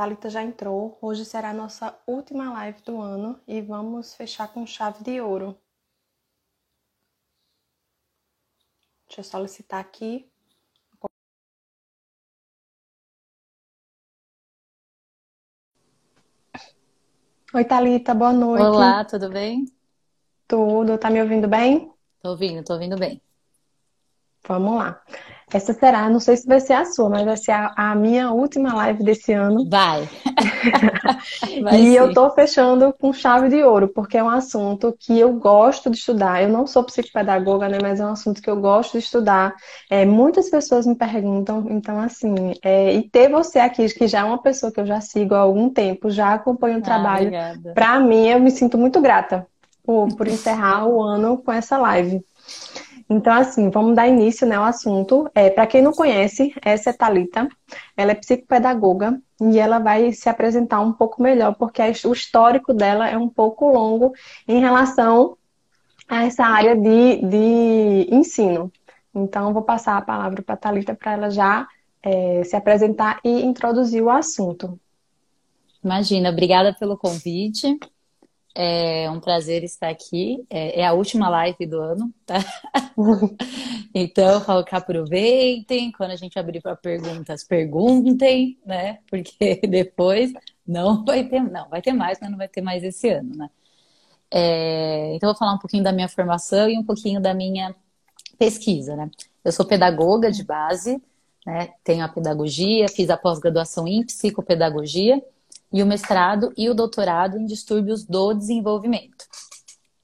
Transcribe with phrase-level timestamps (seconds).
[0.00, 0.96] Talita já entrou.
[1.02, 5.54] Hoje será a nossa última live do ano e vamos fechar com chave de ouro.
[9.06, 10.26] Deixa eu solicitar aqui.
[17.52, 18.64] Oi, Talita, boa noite.
[18.64, 19.66] Olá, tudo bem?
[20.48, 21.92] Tudo, tá me ouvindo bem?
[22.22, 23.20] Tô ouvindo, tô ouvindo bem.
[24.48, 25.04] Vamos lá.
[25.52, 28.30] Essa será, não sei se vai ser a sua, mas vai ser a, a minha
[28.30, 29.68] última live desse ano.
[29.68, 30.08] Vai.
[31.62, 31.92] vai e sim.
[31.92, 35.96] eu tô fechando com chave de ouro, porque é um assunto que eu gosto de
[35.96, 36.42] estudar.
[36.42, 39.54] Eu não sou psicopedagoga, né, mas é um assunto que eu gosto de estudar.
[39.88, 44.24] É, muitas pessoas me perguntam, então assim, é, e ter você aqui, que já é
[44.24, 47.30] uma pessoa que eu já sigo há algum tempo, já acompanho o ah, trabalho,
[47.74, 49.46] para mim eu me sinto muito grata
[49.84, 52.24] por, por encerrar o ano com essa live.
[53.10, 55.28] Então, assim, vamos dar início né, ao assunto.
[55.34, 57.48] É, Para quem não conhece, essa é Talita.
[57.96, 63.08] Ela é psicopedagoga e ela vai se apresentar um pouco melhor, porque o histórico dela
[63.08, 64.12] é um pouco longo
[64.46, 65.36] em relação
[66.08, 68.72] a essa área de, de ensino.
[69.12, 71.66] Então, vou passar a palavra para a Talita para ela já
[72.00, 74.78] é, se apresentar e introduzir o assunto.
[75.82, 77.76] Imagina, obrigada pelo convite.
[78.54, 80.44] É um prazer estar aqui.
[80.50, 82.38] É, é a última live do ano, tá?
[83.94, 85.92] então, falo que aproveitem.
[85.92, 88.98] Quando a gente abrir para perguntas, perguntem, né?
[89.08, 90.32] Porque depois
[90.66, 93.50] não vai ter, não, vai ter mais, mas não vai ter mais esse ano, né?
[94.32, 97.74] É, então, vou falar um pouquinho da minha formação e um pouquinho da minha
[98.38, 99.10] pesquisa, né?
[99.44, 101.00] Eu sou pedagoga de base,
[101.46, 101.72] né?
[101.84, 105.22] Tenho a pedagogia, fiz a pós-graduação em psicopedagogia
[105.72, 109.26] e o mestrado e o doutorado em distúrbios do desenvolvimento.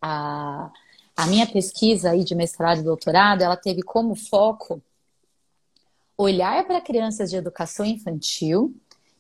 [0.01, 0.71] A,
[1.17, 4.83] a minha pesquisa aí de mestrado e doutorado, ela teve como foco
[6.17, 8.75] olhar para crianças de educação infantil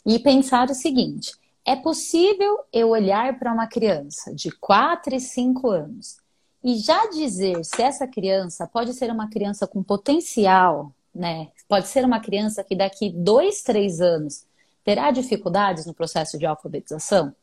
[0.04, 1.32] e pensar o seguinte:
[1.64, 6.18] é possível eu olhar para uma criança de 4 e 5 anos
[6.62, 11.48] e já dizer se essa criança pode ser uma criança com potencial, né?
[11.68, 14.44] Pode ser uma criança que daqui dois, três anos
[14.86, 17.34] terá dificuldades no processo de alfabetização?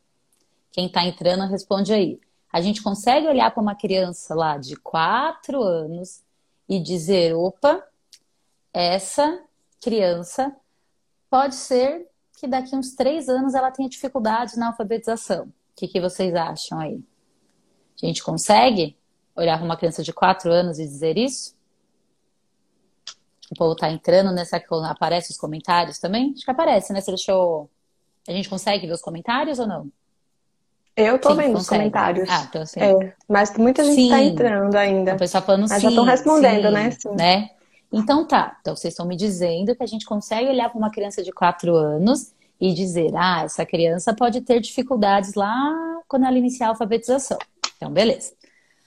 [0.71, 2.17] Quem está entrando responde aí.
[2.51, 6.23] A gente consegue olhar para uma criança lá de 4 anos
[6.69, 7.85] e dizer: opa,
[8.71, 9.43] essa
[9.81, 10.55] criança
[11.29, 12.07] pode ser
[12.39, 15.47] que daqui uns 3 anos ela tenha dificuldades na alfabetização.
[15.47, 17.03] O que, que vocês acham aí?
[18.01, 18.95] A gente consegue
[19.35, 21.53] olhar para uma criança de 4 anos e dizer isso?
[23.53, 26.33] O povo tá entrando nessa que aparece os comentários também?
[26.35, 27.01] Acho que aparece, né?
[27.01, 27.69] Você deixou.
[28.27, 29.89] A gente consegue ver os comentários ou não?
[30.95, 31.61] Eu tô sim, vendo consegue.
[31.61, 32.29] os comentários.
[32.29, 32.79] Ah, então assim.
[32.79, 34.09] É, mas muita gente tá sim.
[34.09, 35.15] tá entrando ainda.
[35.15, 35.81] O pessoal falando mas sim.
[35.81, 36.91] já estão respondendo, sim, né?
[36.91, 37.15] Sim.
[37.15, 37.49] né?
[37.91, 38.57] Então tá.
[38.61, 41.75] Então vocês estão me dizendo que a gente consegue olhar para uma criança de 4
[41.75, 47.37] anos e dizer, ah, essa criança pode ter dificuldades lá quando ela iniciar a alfabetização.
[47.75, 48.33] Então, beleza.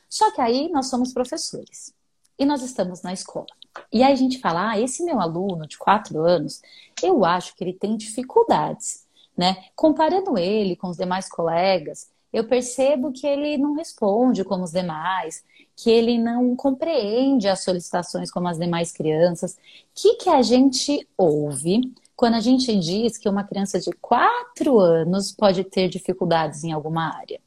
[0.09, 1.93] Só que aí nós somos professores
[2.38, 3.47] e nós estamos na escola.
[3.92, 6.60] E aí a gente fala, ah, esse meu aluno de quatro anos,
[7.03, 9.06] eu acho que ele tem dificuldades,
[9.37, 9.64] né?
[9.75, 15.42] Comparando ele com os demais colegas, eu percebo que ele não responde como os demais,
[15.75, 19.53] que ele não compreende as solicitações como as demais crianças.
[19.53, 19.56] O
[19.94, 21.81] que, que a gente ouve
[22.15, 27.15] quando a gente diz que uma criança de quatro anos pode ter dificuldades em alguma
[27.16, 27.38] área?
[27.38, 27.41] O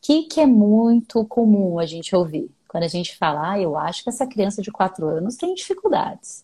[0.00, 2.50] que, que é muito comum a gente ouvir?
[2.72, 6.42] Quando a gente fala, ah, eu acho que essa criança de 4 anos tem dificuldades.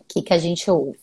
[0.00, 0.98] O que, que a gente ouve?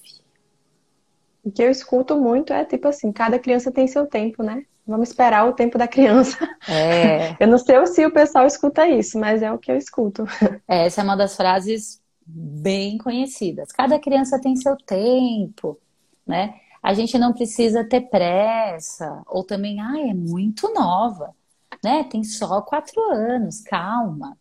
[1.44, 4.66] O que eu escuto muito é tipo assim, cada criança tem seu tempo, né?
[4.88, 6.36] Vamos esperar o tempo da criança.
[6.68, 7.38] É.
[7.40, 10.26] Eu não sei se o pessoal escuta isso, mas é o que eu escuto.
[10.68, 13.72] É, essa é uma das frases bem conhecidas.
[13.72, 15.78] Cada criança tem seu tempo,
[16.26, 16.56] né?
[16.82, 21.36] A gente não precisa ter pressa, ou também, ah, é muito nova
[21.84, 22.04] né?
[22.06, 24.38] Tem só quatro anos, calma,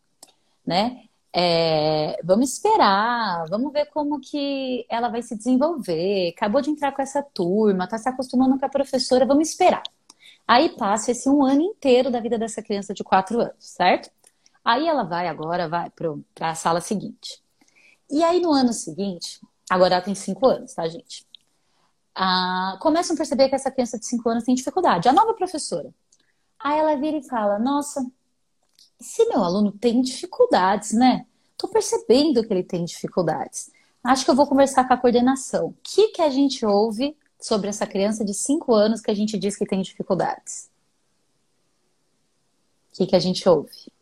[0.67, 1.05] né?
[1.33, 6.31] É, vamos esperar, vamos ver como que ela vai se desenvolver.
[6.37, 9.83] Acabou de entrar com essa turma, tá se acostumando com a professora, vamos esperar.
[10.47, 14.11] Aí passa esse um ano inteiro da vida dessa criança de quatro anos, certo?
[14.65, 17.43] Aí ela vai agora, vai para a sala seguinte.
[18.11, 21.27] E aí no ano seguinte, agora ela tem cinco anos, tá, gente?
[22.15, 25.09] Ah, começam a perceber que essa criança de cinco anos tem dificuldade.
[25.09, 25.93] A nova professora
[26.59, 28.05] Aí ela vira e fala: Nossa,
[29.01, 31.27] esse meu aluno tem dificuldades, né?
[31.57, 33.71] Tô percebendo que ele tem dificuldades.
[34.03, 35.67] Acho que eu vou conversar com a coordenação.
[35.67, 39.39] O que, que a gente ouve sobre essa criança de 5 anos que a gente
[39.39, 40.71] diz que tem dificuldades?
[42.93, 43.93] O que, que a gente ouve?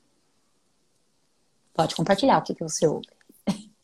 [1.74, 3.15] Pode compartilhar o que, que você ouve.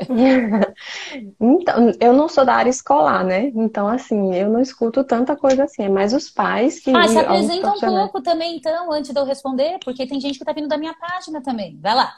[1.40, 3.50] Então, eu não sou da área escolar, né?
[3.54, 5.82] Então, assim, eu não escuto tanta coisa assim.
[5.82, 6.94] É mais os pais que.
[6.94, 10.44] Ah, se apresenta um pouco também, então, antes de eu responder, porque tem gente que
[10.44, 11.78] tá vindo da minha página também.
[11.81, 12.12] Vai lá.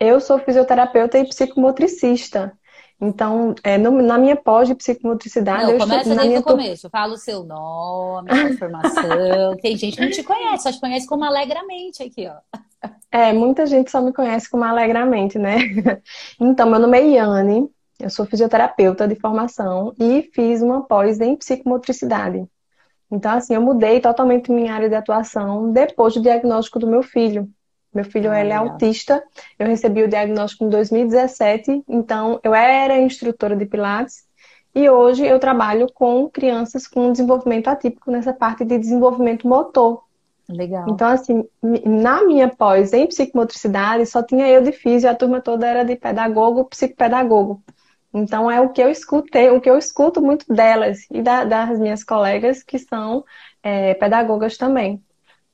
[0.00, 2.57] Eu sou fisioterapeuta e psicomotricista.
[3.00, 6.90] Então, é, no, na minha pós de psicomotricidade, não, eu começa desde o começo.
[6.90, 9.56] Fala o seu nome, a formação.
[9.62, 12.58] Tem gente que não te conhece, só te conhece como Alegramente aqui, ó.
[13.10, 15.58] É, muita gente só me conhece como Alegramente, né?
[16.40, 21.36] Então, meu nome é Iane, eu sou fisioterapeuta de formação e fiz uma pós em
[21.36, 22.46] psicomotricidade.
[23.10, 27.48] Então, assim, eu mudei totalmente minha área de atuação depois do diagnóstico do meu filho.
[27.98, 29.20] Meu filho ah, ele é autista.
[29.58, 34.24] Eu recebi o diagnóstico em 2017, então eu era instrutora de Pilates
[34.72, 40.04] e hoje eu trabalho com crianças com desenvolvimento atípico nessa parte de desenvolvimento motor.
[40.48, 40.86] Legal.
[40.88, 41.44] Então, assim,
[41.84, 45.96] na minha pós em psicomotricidade, só tinha eu de físio, a turma toda era de
[45.96, 47.60] pedagogo, psicopedagogo.
[48.14, 51.80] Então, é o que eu escutei, o que eu escuto muito delas e da, das
[51.80, 53.24] minhas colegas que são
[53.60, 55.02] é, pedagogas também.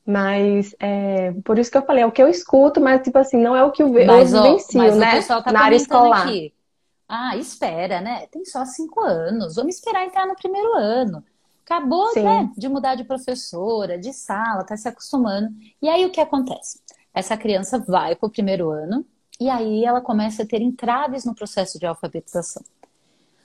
[0.06, 3.38] Mas é, por isso que eu falei, é o que eu escuto, mas tipo assim,
[3.38, 5.12] não é o que eu, mas, eu vivencio, mas né?
[5.12, 6.26] O pessoal tá Na área escolar.
[6.26, 6.52] Aqui.
[7.08, 8.26] Ah, espera, né?
[8.30, 9.56] Tem só cinco anos.
[9.56, 11.24] Vamos esperar entrar no primeiro ano.
[11.64, 15.48] Acabou né, de mudar de professora, de sala, tá se acostumando.
[15.80, 16.78] E aí o que acontece?
[17.12, 19.04] Essa criança vai para o primeiro ano
[19.40, 22.62] e aí ela começa a ter entraves no processo de alfabetização.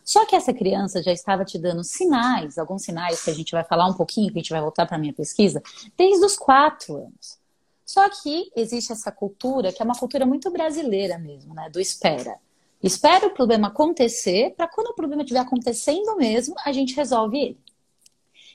[0.10, 3.64] Só que essa criança já estava te dando sinais, alguns sinais que a gente vai
[3.64, 5.62] falar um pouquinho, que a gente vai voltar para a minha pesquisa,
[5.96, 7.38] desde os quatro anos.
[7.86, 11.70] Só que existe essa cultura, que é uma cultura muito brasileira mesmo, né?
[11.70, 12.40] Do espera.
[12.82, 17.60] Espera o problema acontecer, para quando o problema estiver acontecendo mesmo, a gente resolve ele.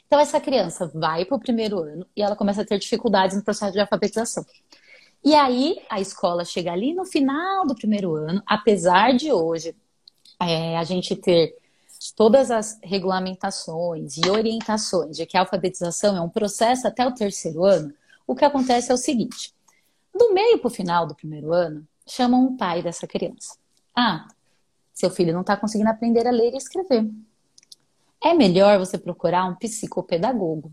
[0.08, 3.44] Então, essa criança vai para o primeiro ano e ela começa a ter dificuldades no
[3.44, 4.44] processo de alfabetização.
[5.24, 9.72] E aí, a escola chega ali no final do primeiro ano, apesar de hoje
[10.48, 11.56] é, a gente ter
[12.16, 17.64] todas as regulamentações e orientações de que a alfabetização é um processo até o terceiro
[17.64, 17.92] ano,
[18.26, 19.54] o que acontece é o seguinte:
[20.14, 23.56] do meio para o final do primeiro ano, chamam o pai dessa criança.
[23.94, 24.26] Ah,
[24.92, 27.10] seu filho não está conseguindo aprender a ler e escrever.
[28.22, 30.72] É melhor você procurar um psicopedagogo.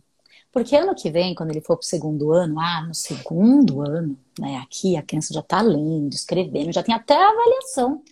[0.51, 4.17] Porque ano que vem, quando ele for para o segundo ano, ah, no segundo ano,
[4.37, 8.03] né, aqui a criança já está lendo, escrevendo, já tem até avaliação.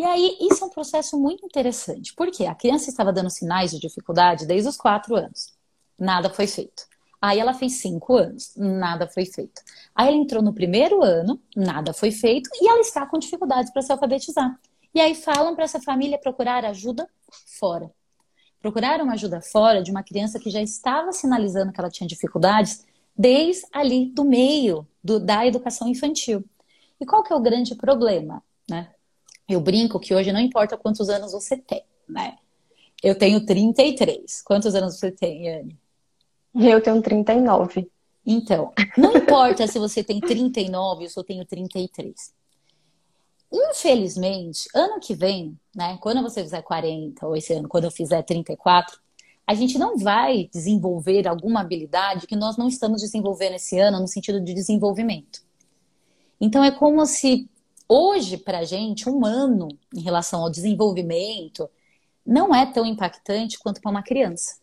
[0.00, 3.78] E aí, isso é um processo muito interessante, porque a criança estava dando sinais de
[3.78, 5.52] dificuldade desde os quatro anos.
[5.98, 6.86] Nada foi feito.
[7.20, 9.60] Aí ela fez cinco anos, nada foi feito.
[9.94, 13.82] Aí ela entrou no primeiro ano, nada foi feito, e ela está com dificuldades para
[13.82, 14.58] se alfabetizar.
[14.94, 17.06] E aí falam para essa família procurar ajuda
[17.58, 17.90] fora.
[18.58, 23.66] Procuraram ajuda fora de uma criança que já estava sinalizando que ela tinha dificuldades desde
[23.70, 26.42] ali do meio do, da educação infantil.
[26.98, 28.42] E qual que é o grande problema?
[28.66, 28.88] Né?
[29.50, 32.38] Eu brinco que hoje não importa quantos anos você tem, né?
[33.02, 34.42] Eu tenho 33.
[34.42, 35.76] Quantos anos você tem, Anne?
[36.54, 37.90] Eu tenho 39.
[38.24, 42.32] Então, não importa se você tem 39 ou se eu tenho 33.
[43.52, 48.22] Infelizmente, ano que vem, né, quando você fizer 40, ou esse ano, quando eu fizer
[48.22, 49.00] 34,
[49.44, 54.06] a gente não vai desenvolver alguma habilidade que nós não estamos desenvolvendo esse ano no
[54.06, 55.42] sentido de desenvolvimento.
[56.40, 57.48] Então, é como se
[57.92, 61.68] Hoje, para a gente, um ano em relação ao desenvolvimento
[62.24, 64.60] não é tão impactante quanto para uma criança.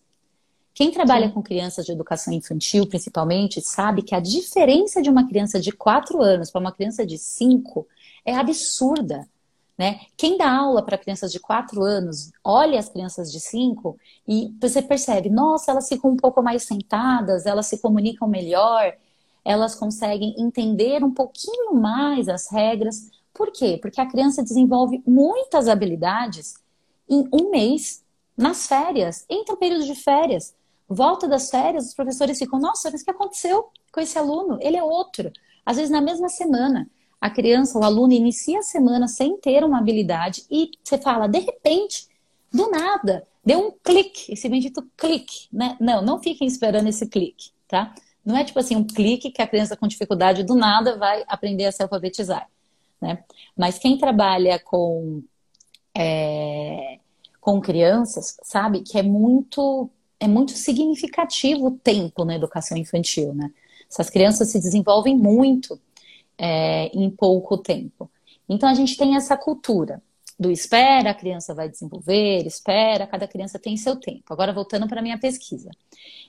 [0.74, 1.34] Quem trabalha Sim.
[1.34, 6.22] com crianças de educação infantil, principalmente, sabe que a diferença de uma criança de 4
[6.22, 7.86] anos para uma criança de 5
[8.24, 9.28] é absurda.
[9.78, 10.00] Né?
[10.16, 14.82] Quem dá aula para crianças de 4 anos, olha as crianças de 5 e você
[14.82, 18.94] percebe, nossa, elas ficam um pouco mais sentadas, elas se comunicam melhor,
[19.44, 23.78] elas conseguem entender um pouquinho mais as regras, por quê?
[23.80, 26.56] Porque a criança desenvolve muitas habilidades
[27.08, 28.04] em um mês,
[28.36, 30.56] nas férias, entra o período de férias.
[30.90, 34.58] Volta das férias, os professores ficam, nossa, mas o que aconteceu com esse aluno?
[34.60, 35.32] Ele é outro.
[35.66, 36.90] Às vezes, na mesma semana,
[37.22, 41.40] a criança, o aluno, inicia a semana sem ter uma habilidade e você fala, de
[41.40, 42.08] repente,
[42.52, 45.78] do nada, deu um clique, esse bendito clique, né?
[45.80, 47.94] Não, não fiquem esperando esse clique, tá?
[48.26, 51.66] Não é tipo assim, um clique que a criança com dificuldade do nada vai aprender
[51.66, 52.48] a se alfabetizar
[53.02, 53.24] né?
[53.56, 55.24] Mas quem trabalha com,
[55.96, 57.00] é,
[57.40, 59.90] com crianças sabe que é muito,
[60.20, 63.52] é muito significativo o tempo na educação infantil, né?
[63.90, 65.80] Essas crianças se desenvolvem muito
[66.38, 68.10] é, em pouco tempo.
[68.50, 70.02] Então a gente tem essa cultura
[70.40, 74.32] do espera, a criança vai desenvolver, espera, cada criança tem seu tempo.
[74.32, 75.72] Agora voltando para a minha pesquisa.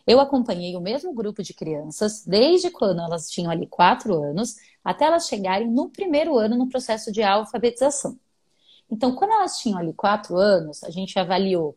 [0.09, 5.05] Eu acompanhei o mesmo grupo de crianças desde quando elas tinham ali quatro anos até
[5.05, 8.19] elas chegarem no primeiro ano no processo de alfabetização.
[8.91, 11.77] Então, quando elas tinham ali quatro anos, a gente avaliou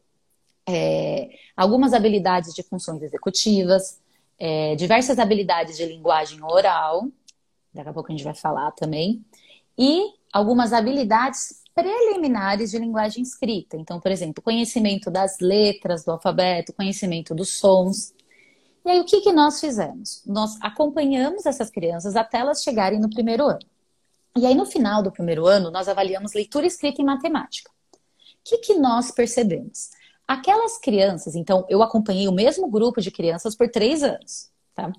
[0.66, 4.00] é, algumas habilidades de funções executivas,
[4.40, 7.10] é, diversas habilidades de linguagem oral,
[7.74, 9.26] daqui a pouco a gente vai falar também,
[9.78, 13.76] e algumas habilidades preliminares de linguagem escrita.
[13.76, 18.14] Então, por exemplo, conhecimento das letras do alfabeto, conhecimento dos sons.
[18.84, 20.24] E aí, o que, que nós fizemos?
[20.26, 23.60] Nós acompanhamos essas crianças até elas chegarem no primeiro ano.
[24.36, 27.70] E aí, no final do primeiro ano, nós avaliamos leitura, escrita e matemática.
[27.70, 27.98] O
[28.44, 29.92] que, que nós percebemos?
[30.28, 34.92] Aquelas crianças, então, eu acompanhei o mesmo grupo de crianças por três anos, tá?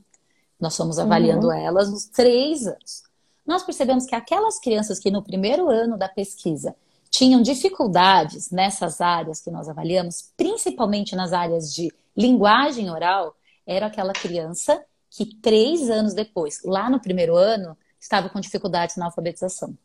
[0.60, 1.52] Nós fomos avaliando uhum.
[1.52, 3.02] elas nos três anos.
[3.44, 6.76] Nós percebemos que aquelas crianças que no primeiro ano da pesquisa
[7.10, 13.34] tinham dificuldades nessas áreas que nós avaliamos, principalmente nas áreas de linguagem oral,
[13.66, 19.06] era aquela criança que três anos depois, lá no primeiro ano, estava com dificuldades na
[19.06, 19.76] alfabetização.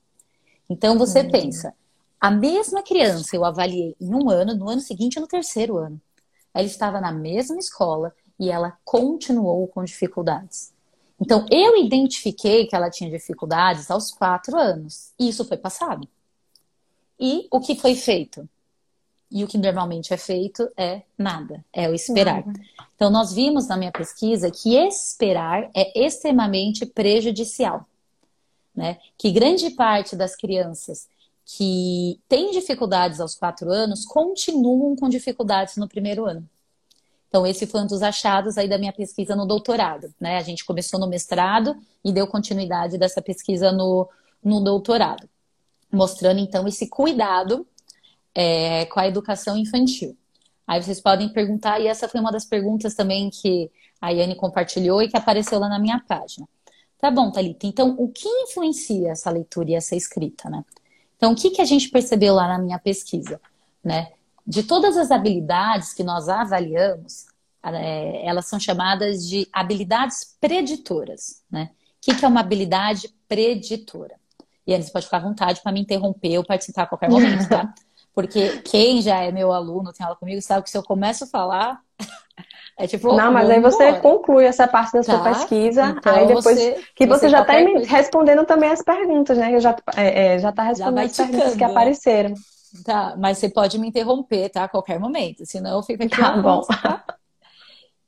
[0.70, 1.32] Então você uhum.
[1.32, 1.74] pensa,
[2.20, 6.02] a mesma criança eu avaliei em um ano, no ano seguinte no terceiro ano.
[6.54, 10.74] Ela estava na mesma escola e ela continuou com dificuldades.
[11.20, 16.08] Então eu identifiquei que ela tinha dificuldades aos quatro anos e isso foi passado.
[17.20, 18.48] E o que foi feito?
[19.30, 22.46] E o que normalmente é feito é nada, é o esperar.
[22.46, 22.60] Nada.
[22.96, 27.86] Então, nós vimos na minha pesquisa que esperar é extremamente prejudicial
[28.78, 29.00] né?
[29.18, 31.08] Que grande parte das crianças
[31.44, 36.48] que têm dificuldades aos quatro anos continuam com dificuldades no primeiro ano.
[37.28, 40.38] Então, esse foi um dos achados aí da minha pesquisa no doutorado, né?
[40.38, 44.08] A gente começou no mestrado e deu continuidade dessa pesquisa no,
[44.44, 45.28] no doutorado,
[45.92, 47.66] mostrando então esse cuidado
[48.40, 50.16] é, com a educação infantil.
[50.68, 55.02] Aí vocês podem perguntar, e essa foi uma das perguntas também que a Yane compartilhou
[55.02, 56.48] e que apareceu lá na minha página.
[57.00, 57.66] Tá bom, Thalita.
[57.66, 60.64] Então, o que influencia essa leitura e essa escrita, né?
[61.16, 63.42] Então, o que, que a gente percebeu lá na minha pesquisa,
[63.84, 64.12] né?
[64.46, 67.26] De todas as habilidades que nós avaliamos,
[67.64, 71.72] é, elas são chamadas de habilidades preditoras, né?
[71.74, 74.16] O que, que é uma habilidade preditora?
[74.66, 77.50] E aí você pode ficar à vontade para me interromper ou participar a qualquer momento,
[77.50, 77.74] tá?
[78.18, 81.28] Porque quem já é meu aluno, tem aula comigo, sabe que se eu começo a
[81.28, 81.80] falar,
[82.76, 84.02] é tipo, não, mas aí você embora.
[84.02, 85.30] conclui essa parte da sua tá?
[85.36, 87.54] pesquisa, então, aí depois você, que você, já está
[87.86, 89.52] respondendo também as perguntas, né?
[89.52, 92.34] Que já é, é, já está respondendo já as perguntas que apareceram.
[92.84, 94.64] Tá, mas você pode me interromper, tá?
[94.64, 96.18] A qualquer momento, senão eu fico aqui.
[96.18, 96.62] Tá bom.
[96.62, 97.04] Tá?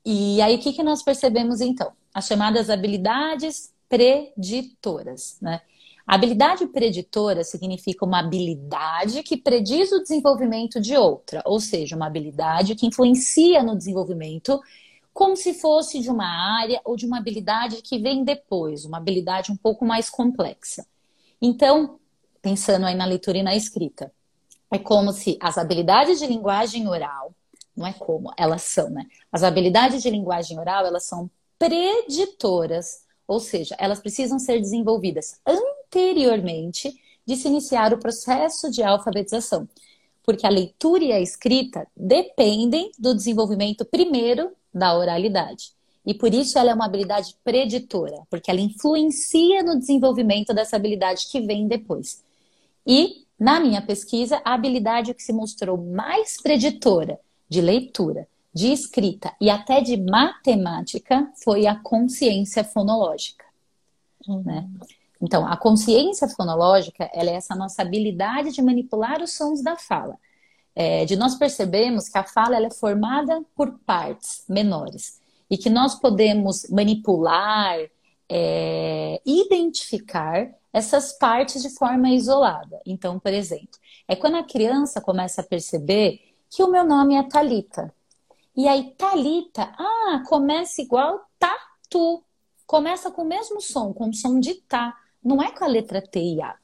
[0.04, 1.92] E aí, o que, que nós percebemos então?
[2.12, 5.60] As chamadas habilidades preditoras, né?
[6.12, 12.74] Habilidade preditora significa uma habilidade que prediz o desenvolvimento de outra, ou seja, uma habilidade
[12.74, 14.60] que influencia no desenvolvimento,
[15.14, 19.52] como se fosse de uma área ou de uma habilidade que vem depois, uma habilidade
[19.52, 20.84] um pouco mais complexa.
[21.40, 22.00] Então,
[22.42, 24.12] pensando aí na leitura e na escrita,
[24.68, 27.32] é como se as habilidades de linguagem oral,
[27.76, 29.06] não é como, elas são, né?
[29.30, 35.69] As habilidades de linguagem oral, elas são preditoras, ou seja, elas precisam ser desenvolvidas antes
[35.90, 36.94] anteriormente
[37.26, 39.68] de se iniciar o processo de alfabetização,
[40.22, 45.72] porque a leitura e a escrita dependem do desenvolvimento primeiro da oralidade.
[46.06, 51.26] E por isso ela é uma habilidade preditora, porque ela influencia no desenvolvimento dessa habilidade
[51.30, 52.22] que vem depois.
[52.86, 57.18] E, na minha pesquisa, a habilidade que se mostrou mais preditora
[57.48, 63.44] de leitura, de escrita e até de matemática foi a consciência fonológica.
[64.26, 64.42] Uhum.
[64.42, 64.68] Né?
[65.20, 70.16] Então, a consciência fonológica, ela é essa nossa habilidade de manipular os sons da fala.
[70.74, 75.68] É, de nós percebemos que a fala ela é formada por partes menores e que
[75.68, 77.76] nós podemos manipular,
[78.28, 82.80] é, identificar essas partes de forma isolada.
[82.86, 87.22] Então, por exemplo, é quando a criança começa a perceber que o meu nome é
[87.24, 87.92] Talita.
[88.56, 92.22] E aí, Talita, ah, começa igual tatu.
[92.66, 96.00] Começa com o mesmo som, com o som de tá não é com a letra
[96.02, 96.56] T e A.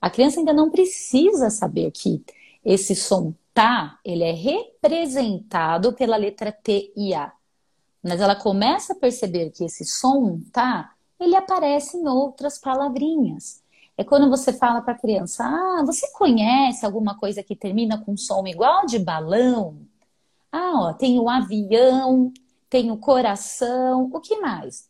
[0.00, 2.22] A criança ainda não precisa saber que
[2.64, 7.32] esse som tá, ele é representado pela letra T e A.
[8.02, 13.62] Mas ela começa a perceber que esse som tá, ele aparece em outras palavrinhas.
[13.96, 18.16] É quando você fala para a criança: Ah, você conhece alguma coisa que termina com
[18.16, 19.78] som igual de balão?
[20.52, 22.32] Ah, ó, tem o avião,
[22.68, 24.88] tem o coração, o que mais?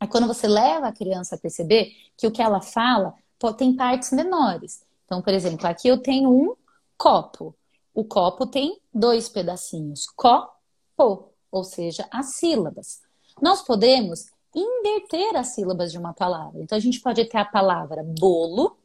[0.00, 3.14] É quando você leva a criança a perceber que o que ela fala
[3.56, 4.82] tem partes menores.
[5.04, 6.54] Então, por exemplo, aqui eu tenho um
[6.96, 7.54] copo.
[7.94, 13.00] O copo tem dois pedacinhos, copo, ou seja, as sílabas.
[13.40, 16.62] Nós podemos inverter as sílabas de uma palavra.
[16.62, 18.76] Então, a gente pode ter a palavra bolo,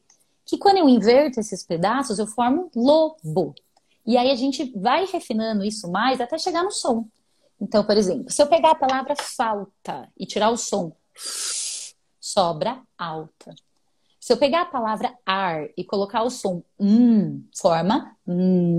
[0.45, 3.55] que quando eu inverto esses pedaços, eu formo lobo.
[4.05, 7.07] E aí a gente vai refinando isso mais até chegar no som.
[7.59, 10.91] Então, por exemplo, se eu pegar a palavra falta e tirar o som,
[12.19, 13.53] sobra alta.
[14.19, 18.15] Se eu pegar a palavra ar e colocar o som hum, forma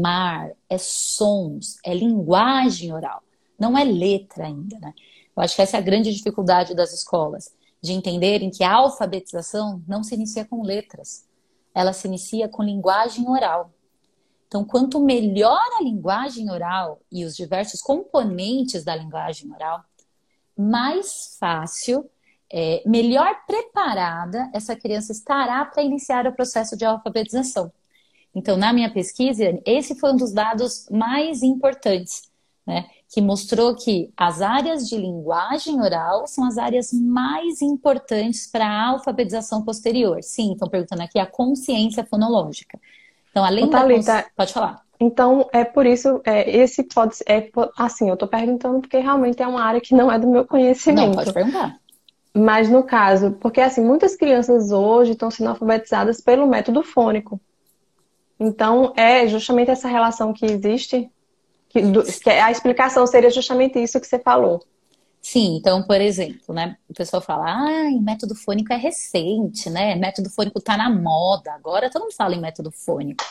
[0.01, 3.23] mar, é sons, é linguagem oral,
[3.59, 4.95] não é letra ainda, né?
[5.37, 9.83] Eu acho que essa é a grande dificuldade das escolas, de entenderem que a alfabetização
[9.89, 11.27] não se inicia com letras,
[11.75, 13.73] ela se inicia com linguagem oral.
[14.47, 19.83] Então, quanto melhor a linguagem oral e os diversos componentes da linguagem oral,
[20.57, 22.09] mais fácil,
[22.53, 27.73] é, melhor preparada essa criança estará para iniciar o processo de alfabetização.
[28.35, 32.31] Então, na minha pesquisa, esse foi um dos dados mais importantes,
[32.67, 32.87] né?
[33.13, 38.89] Que mostrou que as áreas de linguagem oral são as áreas mais importantes para a
[38.89, 40.23] alfabetização posterior.
[40.23, 42.79] Sim, estão perguntando aqui a consciência fonológica.
[43.31, 44.83] Então, além da Thalita, pode falar.
[44.99, 49.47] Então, é por isso, é, esse pode é assim, eu estou perguntando porque realmente é
[49.47, 51.09] uma área que não é do meu conhecimento.
[51.09, 51.82] Não, pode perguntar.
[52.35, 57.41] Mas no caso, porque assim, muitas crianças hoje estão sendo alfabetizadas pelo método fônico.
[58.41, 61.11] Então, é justamente essa relação que existe,
[61.69, 64.65] que, do, que a explicação seria justamente isso que você falou.
[65.21, 66.77] Sim, então, por exemplo, né?
[66.89, 69.95] O pessoal fala, ah, método fônico é recente, né?
[69.95, 71.53] Método fônico tá na moda.
[71.53, 73.25] Agora todo mundo fala em método fônico.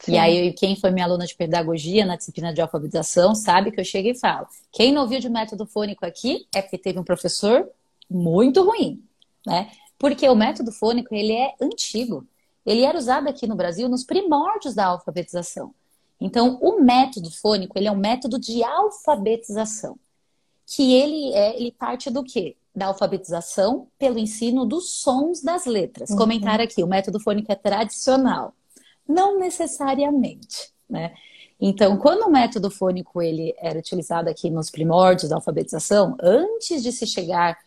[0.00, 0.12] Sim.
[0.12, 3.84] E aí, quem foi minha aluna de pedagogia na disciplina de alfabetização sabe que eu
[3.84, 7.68] chego e falo: quem não ouviu de método fônico aqui é porque teve um professor
[8.10, 9.02] muito ruim,
[9.46, 9.70] né?
[9.98, 12.26] Porque o método fônico, ele é antigo.
[12.64, 15.74] Ele era usado aqui no Brasil nos primórdios da alfabetização.
[16.20, 19.98] Então, o método fônico, ele é um método de alfabetização
[20.68, 22.54] que ele é, ele parte do quê?
[22.74, 26.10] Da alfabetização pelo ensino dos sons das letras.
[26.10, 26.16] Uhum.
[26.16, 28.52] Comentário aqui, o método fônico é tradicional.
[29.08, 31.14] Não necessariamente, né?
[31.60, 36.92] Então, quando o método fônico ele era utilizado aqui nos primórdios da alfabetização, antes de
[36.92, 37.58] se chegar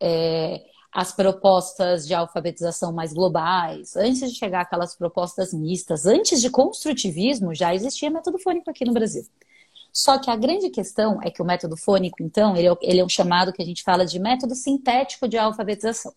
[0.00, 6.50] é, às propostas de alfabetização mais globais, antes de chegar aquelas propostas mistas, antes de
[6.50, 9.24] construtivismo, já existia método fônico aqui no Brasil.
[9.92, 13.04] Só que a grande questão é que o método fônico, então, ele é, ele é
[13.04, 16.12] um chamado que a gente fala de método sintético de alfabetização.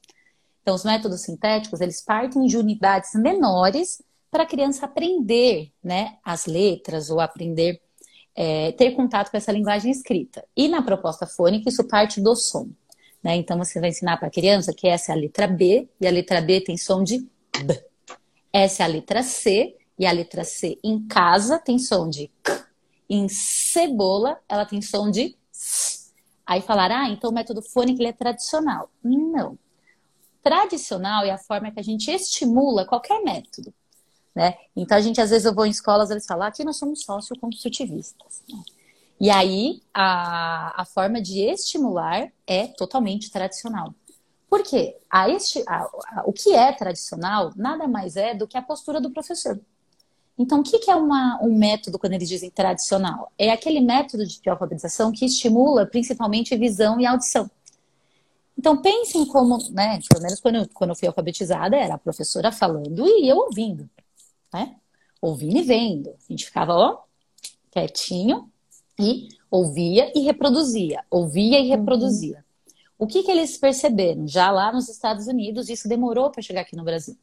[0.61, 6.45] Então, os métodos sintéticos, eles partem de unidades menores para a criança aprender né, as
[6.45, 7.81] letras ou aprender,
[8.35, 10.45] é, ter contato com essa linguagem escrita.
[10.55, 12.69] E na proposta fônica, isso parte do som.
[13.23, 13.35] Né?
[13.35, 16.11] Então, você vai ensinar para a criança que essa é a letra B, e a
[16.11, 17.19] letra B tem som de
[17.63, 17.83] B.
[18.51, 22.65] Essa é a letra C, e a letra C em casa tem som de K.
[23.09, 26.13] Em cebola, ela tem som de s.
[26.45, 28.89] Aí falar, ah, então o método fônico é tradicional.
[29.03, 29.57] Não.
[30.41, 33.73] Tradicional é a forma que a gente estimula qualquer método.
[34.33, 34.55] Né?
[34.75, 38.41] Então, a gente, às vezes, eu vou em escolas, eles falam, aqui nós somos sócio-construtivistas.
[38.47, 38.63] Né?
[39.19, 43.93] E aí, a, a forma de estimular é totalmente tradicional.
[44.49, 44.97] Por quê?
[45.09, 49.01] A esti, a, a, o que é tradicional nada mais é do que a postura
[49.01, 49.59] do professor.
[50.37, 53.29] Então, o que, é uma, um método quando eles dizem tradicional?
[53.37, 57.51] É aquele método de alfabetização que estimula principalmente visão e audição.
[58.57, 62.53] Então, pensem como, né, pelo menos quando eu, quando eu fui alfabetizada, era a professora
[62.53, 63.89] falando e eu ouvindo,
[64.53, 64.77] né?
[65.21, 66.09] Ouvindo e vendo.
[66.09, 67.03] A gente ficava, ó,
[67.69, 68.49] quietinho
[68.99, 71.03] e ouvia e reproduzia.
[71.09, 72.37] Ouvia e reproduzia.
[72.37, 72.43] Uhum.
[72.99, 74.27] O que, que eles perceberam?
[74.27, 77.17] Já lá nos Estados Unidos, isso demorou para chegar aqui no Brasil.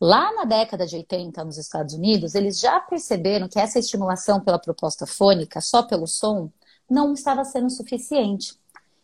[0.00, 4.58] Lá na década de 80, nos Estados Unidos, eles já perceberam que essa estimulação pela
[4.58, 6.50] proposta fônica, só pelo som,
[6.90, 8.58] não estava sendo suficiente.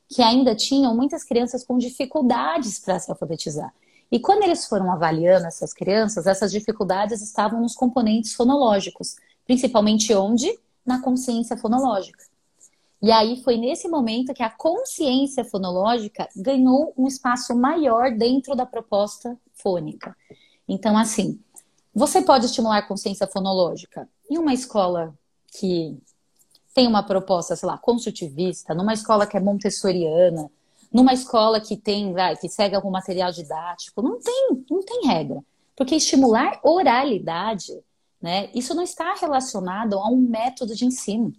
[0.09, 3.73] Que ainda tinham muitas crianças com dificuldades para se alfabetizar.
[4.11, 10.59] E quando eles foram avaliando essas crianças, essas dificuldades estavam nos componentes fonológicos, principalmente onde?
[10.87, 12.25] Na consciência fonológica.
[13.03, 18.65] E aí foi nesse momento que a consciência fonológica ganhou um espaço maior dentro da
[18.65, 20.17] proposta fônica.
[20.67, 21.39] Então, assim,
[21.95, 25.15] você pode estimular a consciência fonológica em uma escola
[25.59, 25.97] que
[26.75, 30.51] tem uma proposta, sei lá, construtivista, numa escola que é montessoriana,
[30.93, 35.43] numa escola que tem, vai, que segue algum material didático, não tem, não tem regra.
[35.75, 37.73] Porque estimular oralidade,
[38.27, 41.33] né, isso não está relacionado a um método de ensino.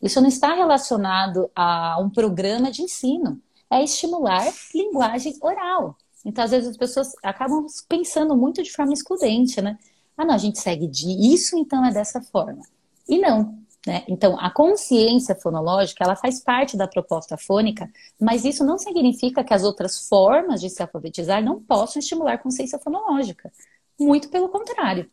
[0.00, 3.42] Isso não está relacionado a um programa de ensino.
[3.68, 5.96] É estimular linguagem oral.
[6.24, 9.76] Então, às vezes, as pessoas acabam pensando muito de forma excludente, né?
[10.16, 12.62] Ah, não, a gente segue de isso, então é dessa forma.
[13.08, 14.04] E não, né?
[14.06, 19.52] Então, a consciência fonológica, ela faz parte da proposta fônica, mas isso não significa que
[19.52, 23.52] as outras formas de se alfabetizar não possam estimular consciência fonológica.
[23.98, 25.10] Muito pelo contrário,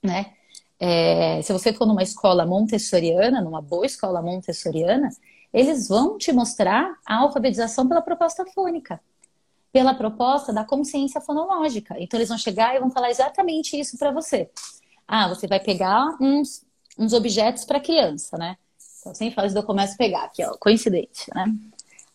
[0.00, 0.34] né?
[0.82, 5.10] É, se você for numa escola montessoriana, numa boa escola montessoriana,
[5.52, 8.98] eles vão te mostrar a alfabetização pela proposta fônica,
[9.70, 11.94] pela proposta da consciência fonológica.
[11.98, 14.50] Então, eles vão chegar e vão falar exatamente isso para você.
[15.06, 16.64] Ah, você vai pegar uns,
[16.98, 18.56] uns objetos para criança, né?
[19.00, 21.46] Então, sem falar isso, eu começo a pegar aqui, ó, coincidente, né?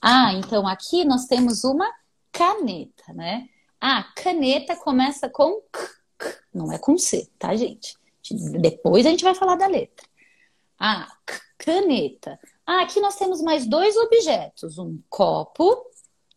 [0.02, 1.92] Ah, então aqui nós temos uma
[2.32, 3.48] caneta, né?
[3.82, 7.98] Ah, caneta começa com k, k, não é com C, tá, gente?
[8.34, 10.06] Depois a gente vai falar da letra.
[10.80, 11.08] Ah,
[11.58, 12.40] caneta.
[12.66, 15.86] Ah, aqui nós temos mais dois objetos: um copo.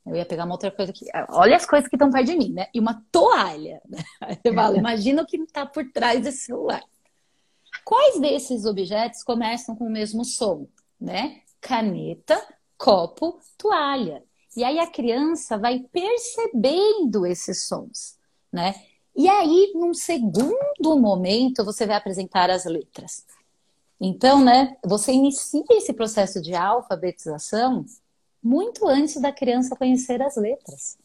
[0.07, 1.07] Eu ia pegar uma outra coisa aqui.
[1.13, 2.69] Ah, olha as coisas que estão perto de mim, né?
[2.73, 3.83] E uma toalha.
[4.43, 6.83] Você fala, imagina o que está por trás desse celular.
[7.85, 10.67] Quais desses objetos começam com o mesmo som,
[11.01, 11.43] né?
[11.61, 12.43] Caneta,
[12.77, 14.23] copo, toalha.
[14.57, 18.19] E aí a criança vai percebendo esses sons,
[18.53, 18.75] né?
[19.19, 23.27] E aí, num segundo momento, você vai apresentar as letras.
[24.01, 27.85] Então, né, você inicia esse processo de alfabetização
[28.41, 30.97] muito antes da criança conhecer as letras.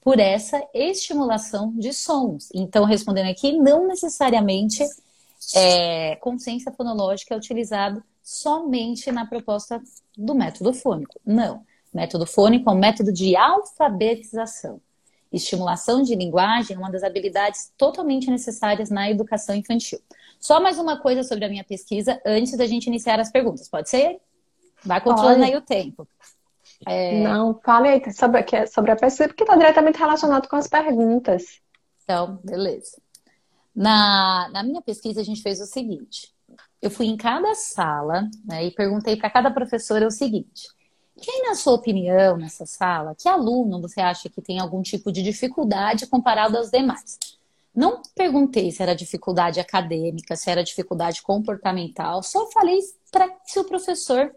[0.00, 2.50] Por essa estimulação de sons.
[2.54, 4.84] Então, respondendo aqui, não necessariamente
[5.56, 9.82] é, consciência fonológica é utilizado somente na proposta
[10.16, 11.20] do método fônico.
[11.26, 11.66] Não.
[11.92, 14.80] Método fônico é um método de alfabetização.
[15.34, 19.98] Estimulação de linguagem é uma das habilidades totalmente necessárias na educação infantil.
[20.38, 23.90] Só mais uma coisa sobre a minha pesquisa antes da gente iniciar as perguntas, pode
[23.90, 24.20] ser?
[24.84, 26.06] Vai controlando aí o tempo.
[26.86, 27.20] É...
[27.24, 31.60] Não, fale aí sobre, sobre a pesquisa, porque está diretamente relacionado com as perguntas.
[32.04, 32.96] Então, beleza.
[33.74, 36.32] Na, na minha pesquisa, a gente fez o seguinte:
[36.80, 40.68] eu fui em cada sala né, e perguntei para cada professora o seguinte:
[41.24, 45.22] quem, na sua opinião, nessa sala, que aluno você acha que tem algum tipo de
[45.22, 47.18] dificuldade comparado aos demais?
[47.74, 52.78] Não perguntei se era dificuldade acadêmica, se era dificuldade comportamental, só falei
[53.10, 54.34] para se o professor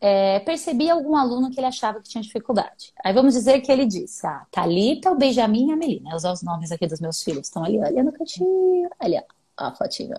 [0.00, 2.92] é, percebia algum aluno que ele achava que tinha dificuldade.
[3.04, 6.16] Aí vamos dizer que ele disse: Ah, Thalita, o Benjamin e a Melina.
[6.16, 7.46] Usar os nomes aqui dos meus filhos.
[7.46, 8.88] Estão ali, olha no cantinho.
[9.00, 9.24] Olha
[9.56, 10.16] a fotinho.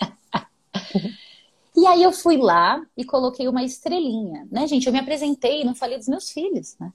[1.74, 4.86] E aí eu fui lá e coloquei uma estrelinha, né, gente?
[4.86, 6.92] Eu me apresentei e não falei dos meus filhos, né?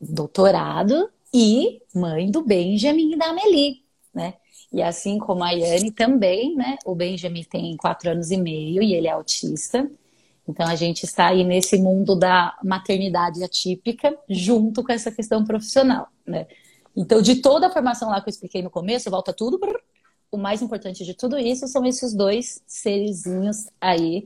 [0.00, 3.82] Doutorado e mãe do Benjamin e da Amelie,
[4.14, 4.34] né?
[4.72, 6.76] E assim como a Yane também, né?
[6.84, 9.90] O Benjamin tem quatro anos e meio e ele é autista.
[10.46, 16.08] Então a gente está aí nesse mundo da maternidade atípica junto com essa questão profissional,
[16.26, 16.46] né?
[16.96, 19.78] Então, de toda a formação lá que eu expliquei no começo, volta tudo brrr,
[20.30, 24.24] o mais importante de tudo isso são esses dois serizinhos aí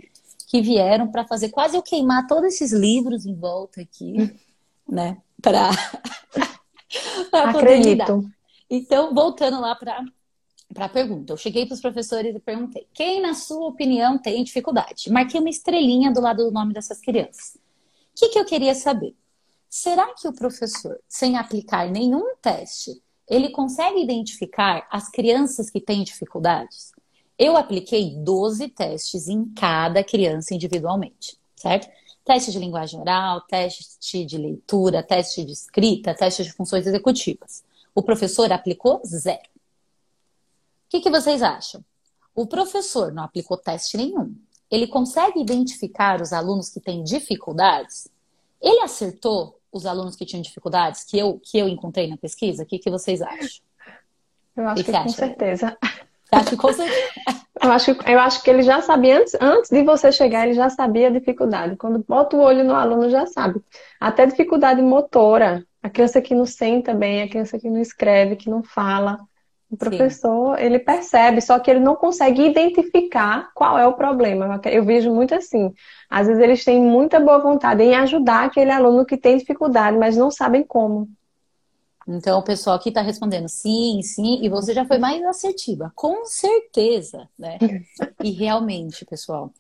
[0.49, 4.15] que vieram para fazer quase eu queimar todos esses livros em volta aqui,
[4.89, 5.19] né?
[5.41, 5.71] Para
[7.33, 8.31] Acredito.
[8.69, 10.05] Então, voltando lá para
[10.73, 14.43] para a pergunta, eu cheguei para os professores e perguntei: quem, na sua opinião, tem
[14.43, 15.11] dificuldade?
[15.11, 17.57] Marquei uma estrelinha do lado do nome dessas crianças.
[17.57, 19.15] O que, que eu queria saber?
[19.69, 26.05] Será que o professor, sem aplicar nenhum teste, ele consegue identificar as crianças que têm
[26.05, 26.93] dificuldades?
[27.39, 31.89] Eu apliquei 12 testes em cada criança individualmente, certo?
[32.27, 37.65] Teste de linguagem oral, teste de leitura, teste de escrita, teste de funções executivas.
[37.95, 39.49] O professor aplicou zero.
[39.49, 41.83] O que, que vocês acham?
[42.35, 44.37] O professor não aplicou teste nenhum.
[44.71, 48.09] Ele consegue identificar os alunos que têm dificuldades?
[48.61, 52.63] Ele acertou os alunos que tinham dificuldades que eu, que eu encontrei na pesquisa?
[52.63, 53.63] O que, que vocês acham?
[54.55, 55.77] Eu acho que, que com certeza.
[55.81, 57.43] Você acha que com certeza?
[57.63, 60.69] Eu acho, eu acho que ele já sabia, antes, antes de você chegar, ele já
[60.69, 61.77] sabia a dificuldade.
[61.77, 63.63] Quando bota o olho no aluno, já sabe.
[64.01, 65.65] Até dificuldade motora.
[65.81, 69.21] A criança que não senta bem, a criança que não escreve, que não fala.
[69.73, 70.65] O professor, Sim.
[70.65, 74.61] ele percebe, só que ele não consegue identificar qual é o problema.
[74.67, 75.73] Eu vejo muito assim.
[76.11, 80.15] Às vezes eles têm muita boa vontade em ajudar aquele aluno que tem dificuldade, mas
[80.15, 81.09] não sabem como.
[82.07, 86.27] Então, o pessoal aqui está respondendo sim, sim, e você já foi mais assertiva, com
[86.27, 87.57] certeza, né?
[88.23, 89.51] e realmente, pessoal,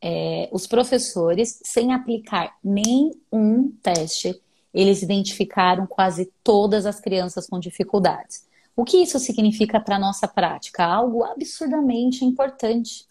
[0.00, 4.40] é, os professores, sem aplicar nenhum teste,
[4.72, 8.47] eles identificaram quase todas as crianças com dificuldades.
[8.78, 10.84] O que isso significa para a nossa prática?
[10.84, 13.08] Algo absurdamente importante,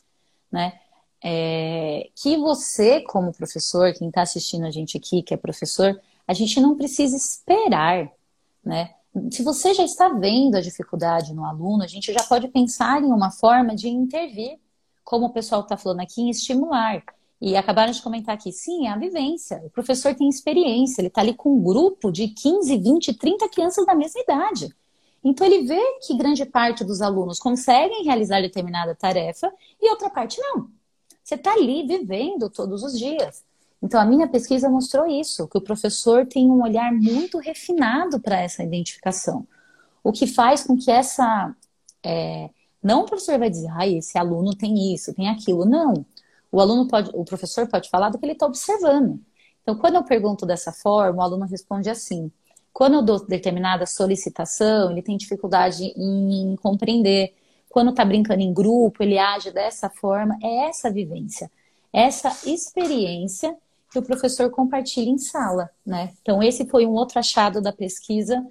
[0.50, 0.80] né?
[1.22, 6.34] É, que você, como professor, quem está assistindo a gente aqui, que é professor, a
[6.34, 8.10] gente não precisa esperar,
[8.64, 8.94] né?
[9.30, 13.12] Se você já está vendo a dificuldade no aluno, a gente já pode pensar em
[13.12, 14.58] uma forma de intervir,
[15.04, 17.04] como o pessoal está falando aqui, em estimular.
[17.42, 19.62] E acabaram de comentar aqui, sim, é a vivência.
[19.66, 23.86] O professor tem experiência, ele está ali com um grupo de 15, 20, 30 crianças
[23.86, 24.74] da mesma idade.
[25.30, 30.40] Então ele vê que grande parte dos alunos conseguem realizar determinada tarefa e outra parte
[30.40, 30.70] não.
[31.22, 33.44] Você está ali vivendo todos os dias.
[33.84, 38.40] Então a minha pesquisa mostrou isso, que o professor tem um olhar muito refinado para
[38.40, 39.46] essa identificação.
[40.02, 41.54] O que faz com que essa.
[42.02, 42.50] É,
[42.82, 45.66] não o professor vai dizer, ah, esse aluno tem isso, tem aquilo.
[45.66, 46.06] Não.
[46.50, 49.20] O aluno pode, o professor pode falar do que ele está observando.
[49.62, 52.32] Então, quando eu pergunto dessa forma, o aluno responde assim:
[52.78, 57.34] quando eu dou determinada solicitação, ele tem dificuldade em compreender.
[57.68, 60.38] Quando está brincando em grupo, ele age dessa forma.
[60.44, 61.50] É essa vivência,
[61.92, 63.58] essa experiência
[63.92, 66.14] que o professor compartilha em sala, né?
[66.22, 68.46] Então, esse foi um outro achado da pesquisa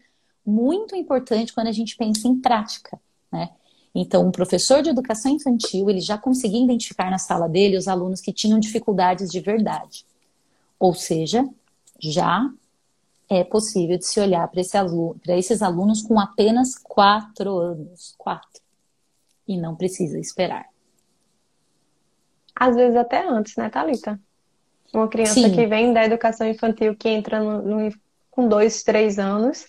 [0.45, 2.99] muito importante quando a gente pensa em prática,
[3.31, 3.51] né?
[3.95, 8.21] Então, um professor de educação infantil, ele já conseguia identificar na sala dele os alunos
[8.21, 10.05] que tinham dificuldades de verdade.
[10.81, 11.49] Ou seja,
[12.01, 12.51] já
[13.29, 18.15] é possível de se olhar para esse aluno, esses alunos com apenas quatro anos.
[18.17, 18.63] Quatro.
[19.47, 20.67] E não precisa esperar.
[22.55, 24.19] Às vezes até antes, né, Thalita?
[24.93, 25.53] Uma criança Sim.
[25.53, 27.93] que vem da educação infantil, que entra no, no,
[28.31, 29.67] com dois, três anos,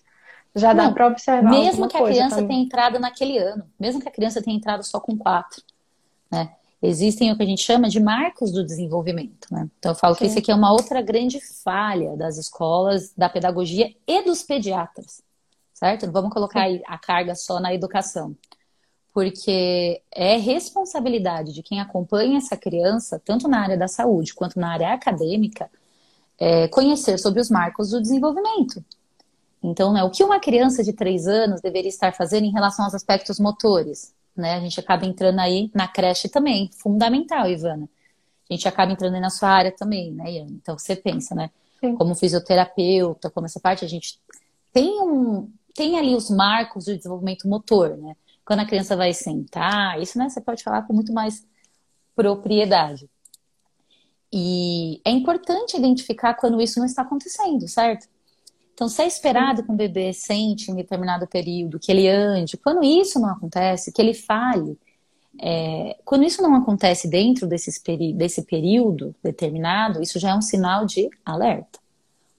[0.55, 1.49] já dá para observar.
[1.49, 4.99] Mesmo que a criança tenha entrado naquele ano, mesmo que a criança tenha entrado só
[4.99, 5.61] com quatro,
[6.31, 6.55] né?
[6.81, 9.47] Existem o que a gente chama de marcos do desenvolvimento.
[9.51, 9.69] Né?
[9.79, 10.19] Então, eu falo Sim.
[10.19, 15.21] que isso aqui é uma outra grande falha das escolas, da pedagogia e dos pediatras,
[15.73, 16.05] certo?
[16.05, 18.35] Não vamos colocar a carga só na educação,
[19.13, 24.71] porque é responsabilidade de quem acompanha essa criança, tanto na área da saúde quanto na
[24.71, 25.69] área acadêmica,
[26.39, 28.83] é, conhecer sobre os marcos do desenvolvimento.
[29.63, 32.93] Então, né, o que uma criança de três anos deveria estar fazendo em relação aos
[32.93, 34.13] aspectos motores?
[34.39, 34.55] Né?
[34.55, 37.89] A gente acaba entrando aí na creche também, fundamental, Ivana.
[38.49, 40.51] A gente acaba entrando aí na sua área também, né, Iana?
[40.51, 41.49] Então você pensa, né?
[41.79, 41.95] Sim.
[41.95, 44.19] Como fisioterapeuta, como essa parte, a gente
[44.73, 48.15] tem um tem ali os marcos do desenvolvimento motor, né?
[48.43, 51.45] Quando a criança vai sentar, isso, né, você pode falar com muito mais
[52.15, 53.07] propriedade.
[54.33, 58.07] E é importante identificar quando isso não está acontecendo, certo?
[58.77, 62.83] Então, se é esperado que um bebê sente em determinado período, que ele ande, quando
[62.83, 64.77] isso não acontece, que ele fale,
[65.41, 70.43] é, quando isso não acontece dentro desses peri desse período determinado, isso já é um
[70.43, 71.79] sinal de alerta.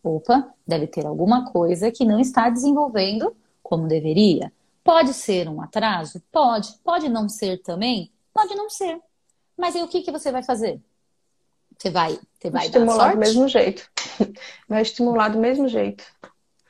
[0.01, 4.53] Opa, deve ter alguma coisa que não está desenvolvendo como deveria.
[4.85, 6.23] Pode ser um atraso?
[6.31, 6.73] Pode.
[6.85, 8.13] Pode não ser também?
[8.33, 9.01] Pode não ser.
[9.57, 10.81] Mas aí o que, que você vai fazer?
[11.77, 13.91] Você vai, você vai estimular do mesmo jeito.
[14.69, 16.05] Vai estimular do mesmo jeito.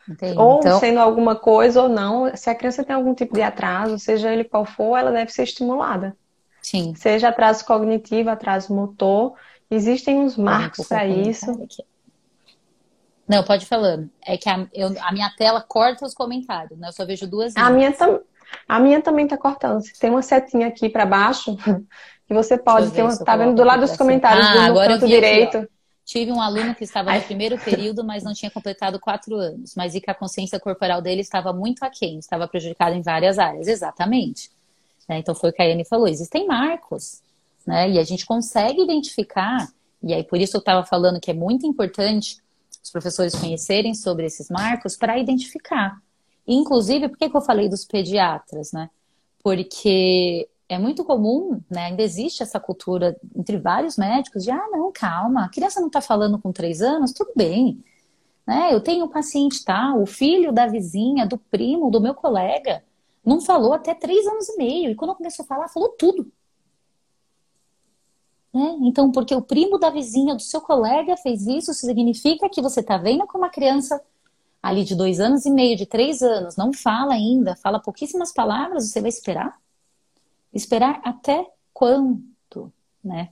[0.09, 0.39] Entendi.
[0.39, 0.81] Ou então...
[0.81, 4.45] sendo alguma coisa ou não, se a criança tem algum tipo de atraso, seja ele
[4.45, 6.17] qual for, ela deve ser estimulada.
[6.63, 6.95] Sim.
[6.95, 9.35] Seja atraso cognitivo, atraso motor,
[9.71, 11.51] existem uns marcos para isso.
[11.51, 11.85] Aqui.
[13.29, 14.09] Não, pode falando.
[14.25, 16.89] É que a, eu, a, minha tela corta os comentários, né?
[16.89, 17.55] Eu só vejo duas.
[17.55, 18.21] A minha, tam,
[18.67, 19.83] a minha também tá cortando.
[20.01, 21.55] Tem uma setinha aqui para baixo
[22.27, 25.07] que você pode ter uma, tá vendo do lado dos comentários ah, do agora canto
[25.07, 25.59] direito.
[25.59, 25.69] Aqui,
[26.09, 29.95] Tive um aluno que estava no primeiro período, mas não tinha completado quatro anos, mas
[29.95, 33.69] e que a consciência corporal dele estava muito aquém, estava prejudicada em várias áreas.
[33.69, 34.51] Exatamente.
[35.07, 35.19] Né?
[35.19, 37.21] Então foi o que a Anne falou: existem marcos,
[37.67, 37.91] né?
[37.91, 39.69] E a gente consegue identificar,
[40.03, 42.39] e aí por isso eu estava falando que é muito importante
[42.83, 46.01] os professores conhecerem sobre esses marcos para identificar.
[46.47, 48.89] Inclusive, por que, que eu falei dos pediatras, né?
[49.43, 51.87] Porque é muito comum, né?
[51.87, 56.01] Ainda existe essa cultura entre vários médicos de ah, não, calma, a criança não está
[56.01, 57.83] falando com três anos, tudo bem.
[58.47, 58.73] Né?
[58.73, 62.85] Eu tenho um paciente tal, o filho da vizinha, do primo, do meu colega,
[63.25, 64.91] não falou até três anos e meio.
[64.91, 66.31] E quando começou a falar, falou tudo.
[68.53, 68.77] Né?
[68.83, 72.97] Então, porque o primo da vizinha, do seu colega, fez isso, significa que você está
[72.97, 74.03] vendo como a criança
[74.63, 78.91] ali de dois anos e meio, de três anos, não fala ainda, fala pouquíssimas palavras,
[78.91, 79.59] você vai esperar?
[80.53, 82.73] Esperar até quanto,
[83.05, 83.31] né?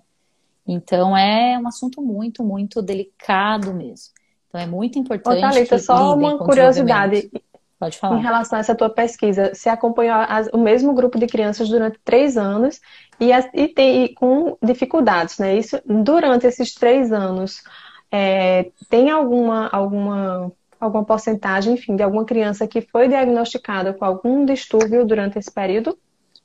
[0.67, 4.13] Então é um assunto muito, muito delicado mesmo.
[4.49, 5.39] Então é muito importante.
[5.39, 7.31] Ô, Thalita, só uma curiosidade.
[7.79, 8.19] Pode falar.
[8.19, 11.99] Em relação a essa tua pesquisa, você acompanhou as, o mesmo grupo de crianças durante
[12.03, 12.81] três anos
[13.21, 15.57] e, as, e, tem, e com dificuldades, né?
[15.57, 17.63] Isso durante esses três anos,
[18.11, 20.51] é, tem alguma, alguma,
[20.81, 25.99] alguma porcentagem, enfim, de alguma criança que foi diagnosticada com algum distúrbio durante esse período?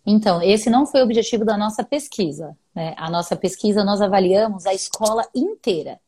[0.05, 2.57] Então, esse não foi o objetivo da nossa pesquisa.
[2.73, 2.95] Né?
[2.97, 5.99] A nossa pesquisa, nós avaliamos a escola inteira.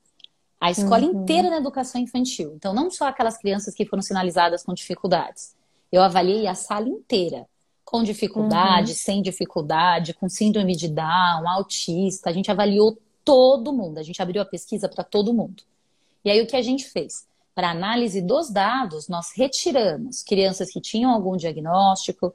[0.60, 1.22] A escola uhum.
[1.22, 2.54] inteira na educação infantil.
[2.56, 5.56] Então, não só aquelas crianças que foram sinalizadas com dificuldades.
[5.92, 7.46] Eu avaliei a sala inteira.
[7.84, 8.98] Com dificuldade, uhum.
[8.98, 12.30] sem dificuldade, com síndrome de Down, autista.
[12.30, 14.00] A gente avaliou todo mundo.
[14.00, 15.64] A gente abriu a pesquisa para todo mundo.
[16.26, 17.28] E aí, o que a gente fez?
[17.56, 22.34] para análise dos dados, nós retiramos crianças que tinham algum diagnóstico,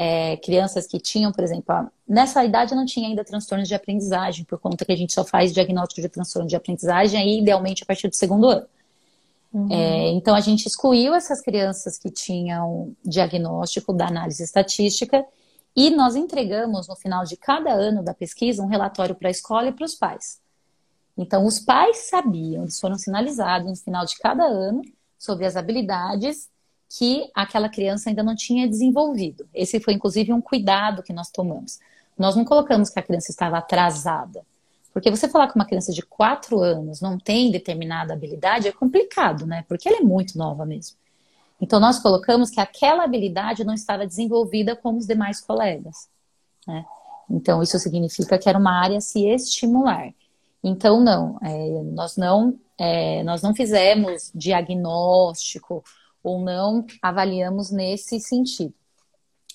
[0.00, 4.56] é, crianças que tinham, por exemplo, nessa idade não tinha ainda transtornos de aprendizagem, por
[4.56, 8.06] conta que a gente só faz diagnóstico de transtorno de aprendizagem aí, idealmente, a partir
[8.06, 8.64] do segundo ano.
[9.52, 9.72] Uhum.
[9.72, 15.26] É, então, a gente excluiu essas crianças que tinham diagnóstico da análise estatística
[15.74, 19.66] e nós entregamos, no final de cada ano da pesquisa, um relatório para a escola
[19.66, 20.40] e para os pais.
[21.16, 24.80] Então, os pais sabiam, eles foram sinalizados no final de cada ano
[25.18, 26.48] sobre as habilidades
[26.88, 29.46] que aquela criança ainda não tinha desenvolvido.
[29.52, 31.78] Esse foi, inclusive, um cuidado que nós tomamos.
[32.18, 34.44] Nós não colocamos que a criança estava atrasada.
[34.92, 39.46] Porque você falar que uma criança de 4 anos não tem determinada habilidade é complicado,
[39.46, 39.64] né?
[39.68, 40.96] Porque ela é muito nova mesmo.
[41.60, 46.08] Então, nós colocamos que aquela habilidade não estava desenvolvida como os demais colegas.
[46.66, 46.84] Né?
[47.28, 50.12] Então, isso significa que era uma área a se estimular.
[50.62, 55.84] Então, não, é, nós não, é, nós não fizemos diagnóstico
[56.22, 58.74] ou não avaliamos nesse sentido.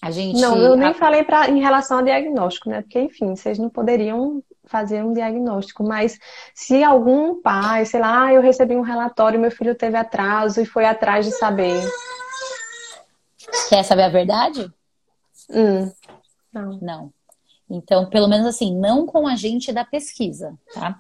[0.01, 0.41] A gente.
[0.41, 2.81] Não, eu nem falei pra, em relação ao diagnóstico, né?
[2.81, 6.19] Porque, enfim, vocês não poderiam fazer um diagnóstico, mas
[6.53, 10.65] se algum pai, sei lá, ah, eu recebi um relatório, meu filho teve atraso e
[10.65, 11.81] foi atrás de saber.
[13.69, 14.69] Quer saber a verdade?
[15.49, 15.91] Hum,
[16.51, 16.79] não.
[16.81, 17.13] Não.
[17.69, 20.99] Então, pelo menos assim, não com a gente da pesquisa, tá?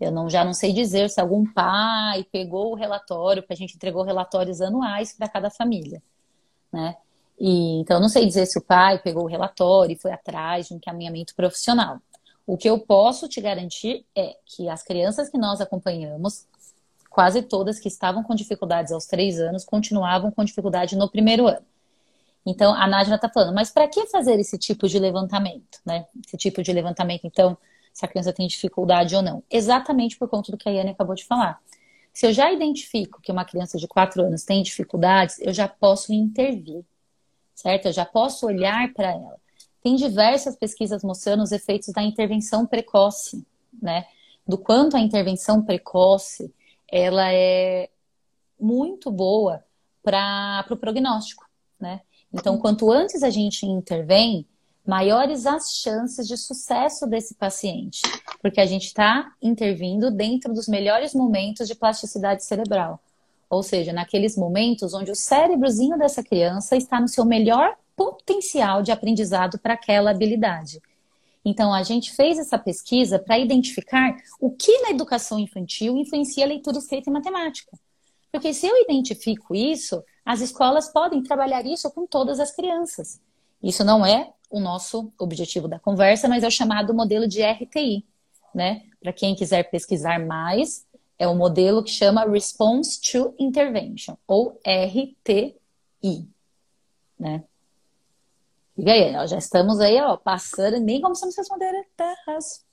[0.00, 3.76] Eu não, já não sei dizer se algum pai pegou o relatório, porque a gente
[3.76, 6.02] entregou relatórios anuais para cada família,
[6.72, 6.96] né?
[7.38, 10.74] E, então, não sei dizer se o pai pegou o relatório e foi atrás de
[10.74, 12.00] um encaminhamento profissional.
[12.46, 16.46] O que eu posso te garantir é que as crianças que nós acompanhamos,
[17.10, 21.64] quase todas que estavam com dificuldades aos três anos, continuavam com dificuldade no primeiro ano.
[22.46, 26.06] Então, a Nádia está falando, mas para que fazer esse tipo de levantamento, né?
[26.26, 27.56] Esse tipo de levantamento, então,
[27.94, 29.42] se a criança tem dificuldade ou não.
[29.48, 31.62] Exatamente por conta do que a Yane acabou de falar.
[32.12, 36.12] Se eu já identifico que uma criança de 4 anos tem dificuldades, eu já posso
[36.12, 36.84] intervir,
[37.54, 37.86] certo?
[37.86, 39.40] Eu já posso olhar para ela.
[39.80, 43.46] Tem diversas pesquisas mostrando os efeitos da intervenção precoce,
[43.80, 44.06] né?
[44.46, 46.52] Do quanto a intervenção precoce
[46.90, 47.88] ela é
[48.58, 49.64] muito boa
[50.02, 51.48] para o pro prognóstico,
[51.80, 52.00] né?
[52.32, 54.46] Então, quanto antes a gente intervém,
[54.86, 58.02] maiores as chances de sucesso desse paciente,
[58.42, 63.00] porque a gente está intervindo dentro dos melhores momentos de plasticidade cerebral.
[63.48, 68.92] Ou seja, naqueles momentos onde o cérebrozinho dessa criança está no seu melhor potencial de
[68.92, 70.82] aprendizado para aquela habilidade.
[71.44, 76.48] Então, a gente fez essa pesquisa para identificar o que na educação infantil influencia a
[76.48, 77.78] leitura escrita e matemática.
[78.32, 83.20] Porque se eu identifico isso, as escolas podem trabalhar isso com todas as crianças.
[83.62, 88.06] Isso não é o nosso objetivo da conversa, mas é o chamado modelo de RTI,
[88.54, 88.84] né?
[89.00, 90.86] Para quem quiser pesquisar mais,
[91.18, 96.28] é o modelo que chama Response to Intervention, ou RTI,
[97.18, 97.42] né?
[98.76, 102.64] E aí, já estamos aí, ó, passando, nem começamos a responder terras.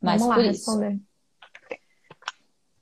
[0.00, 0.70] Mas Vamos lá, por isso.
[0.70, 1.00] Responder.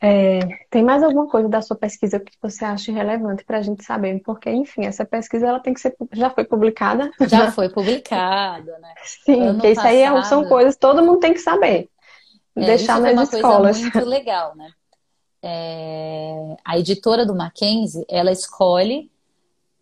[0.09, 0.39] É,
[0.71, 4.21] tem mais alguma coisa da sua pesquisa que você acha relevante para a gente saber?
[4.25, 7.11] Porque, enfim, essa pesquisa ela tem que ser já foi publicada.
[7.27, 8.95] Já foi publicada, né?
[9.05, 11.91] Sim, ano porque passado, isso aí é são coisas que todo mundo tem que saber.
[12.55, 13.81] É, deixar nas uma escolas.
[13.81, 14.71] Coisa muito legal, né?
[15.43, 19.11] É, a editora do Mackenzie, ela escolhe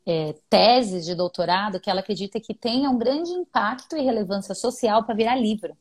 [0.06, 5.04] é, teses de doutorado que ela acredita que tenham um grande impacto e relevância social
[5.04, 5.76] para virar livro.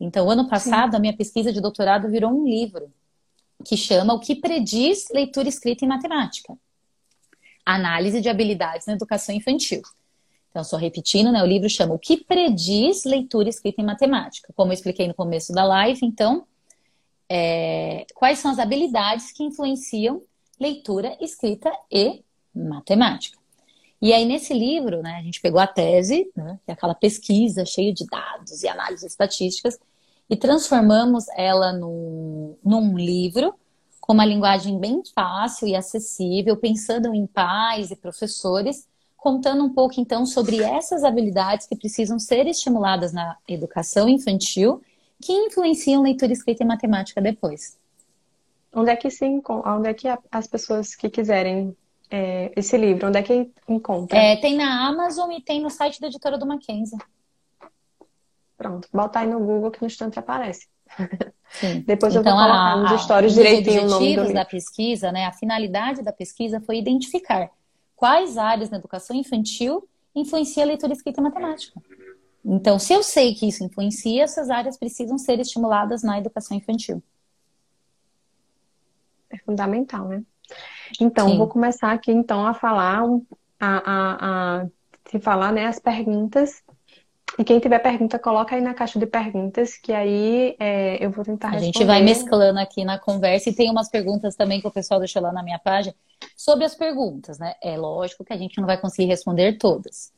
[0.00, 0.96] Então, ano passado, Sim.
[0.96, 2.92] a minha pesquisa de doutorado virou um livro
[3.62, 6.56] que chama O que prediz leitura escrita em matemática.
[7.64, 9.82] Análise de habilidades na educação infantil.
[10.50, 11.42] Então, só repetindo, né?
[11.42, 14.52] O livro chama O que prediz leitura escrita em matemática.
[14.54, 16.46] Como eu expliquei no começo da live, então,
[17.28, 20.22] é, quais são as habilidades que influenciam
[20.60, 22.22] leitura, escrita e
[22.54, 23.38] matemática.
[24.00, 27.64] E aí, nesse livro, né, a gente pegou a tese, né, que é aquela pesquisa
[27.64, 29.78] cheia de dados e análises estatísticas,
[30.32, 33.54] e transformamos ela num, num livro
[34.00, 40.00] com uma linguagem bem fácil e acessível, pensando em pais e professores, contando um pouco
[40.00, 44.80] então sobre essas habilidades que precisam ser estimuladas na educação infantil,
[45.20, 47.78] que influenciam leitura, escrita e matemática depois.
[48.74, 51.76] Onde é que se onde é que as pessoas que quiserem
[52.10, 54.16] é, esse livro, onde é que encontra?
[54.16, 56.96] É, tem na Amazon e tem no site da editora do Mackenzie.
[58.62, 60.68] Pronto, bota aí no Google que no instante aparece.
[61.50, 61.80] Sim.
[61.84, 65.10] Depois então, eu vou então, colocar a, nos stories direitinho o nome do da pesquisa,
[65.10, 65.26] né?
[65.26, 67.50] A finalidade da pesquisa foi identificar
[67.96, 71.82] quais áreas na educação infantil influencia a leitura escrita e matemática.
[72.44, 77.02] Então, se eu sei que isso influencia, essas áreas precisam ser estimuladas na educação infantil.
[79.28, 80.22] É fundamental, né?
[81.00, 81.38] Então, Sim.
[81.38, 83.02] vou começar aqui então a falar,
[83.58, 84.66] a, a, a
[85.10, 86.62] se falar né, as perguntas.
[87.38, 91.24] E quem tiver pergunta, coloca aí na caixa de perguntas, que aí é, eu vou
[91.24, 91.70] tentar responder.
[91.70, 95.00] A gente vai mesclando aqui na conversa e tem umas perguntas também que o pessoal
[95.00, 95.94] deixou lá na minha página
[96.36, 97.54] sobre as perguntas, né?
[97.62, 100.12] É lógico que a gente não vai conseguir responder todas.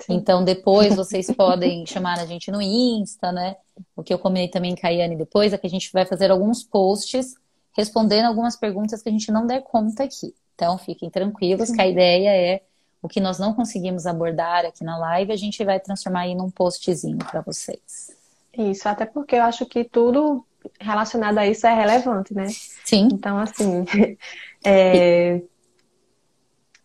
[0.00, 0.14] Sim.
[0.14, 3.56] Então, depois vocês podem chamar a gente no Insta, né?
[3.94, 6.30] O que eu combinei também com a Yane depois é que a gente vai fazer
[6.30, 7.34] alguns posts
[7.76, 10.34] respondendo algumas perguntas que a gente não der conta aqui.
[10.54, 11.76] Então, fiquem tranquilos Sim.
[11.76, 12.62] que a ideia é
[13.02, 16.50] o que nós não conseguimos abordar aqui na live, a gente vai transformar aí num
[16.50, 18.16] postzinho para vocês.
[18.56, 20.44] Isso, até porque eu acho que tudo
[20.78, 22.46] relacionado a isso é relevante, né?
[22.84, 23.08] Sim.
[23.12, 23.84] Então, assim,
[24.64, 25.40] é...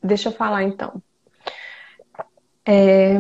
[0.01, 1.01] deixa eu falar então.
[2.66, 3.16] É...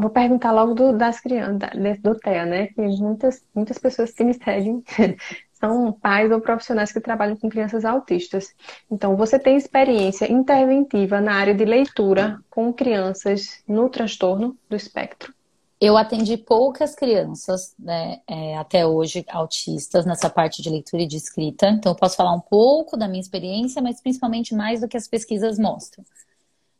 [0.00, 2.66] Vou perguntar logo do, das crianças, do TEA, né?
[2.68, 4.82] Que muitas, muitas pessoas que me seguem
[5.62, 8.52] são pais ou profissionais que trabalham com crianças autistas.
[8.90, 15.32] Então, você tem experiência interventiva na área de leitura com crianças no transtorno do espectro?
[15.80, 21.16] Eu atendi poucas crianças, né, é, até hoje, autistas, nessa parte de leitura e de
[21.16, 21.68] escrita.
[21.68, 25.06] Então, eu posso falar um pouco da minha experiência, mas principalmente mais do que as
[25.06, 26.04] pesquisas mostram.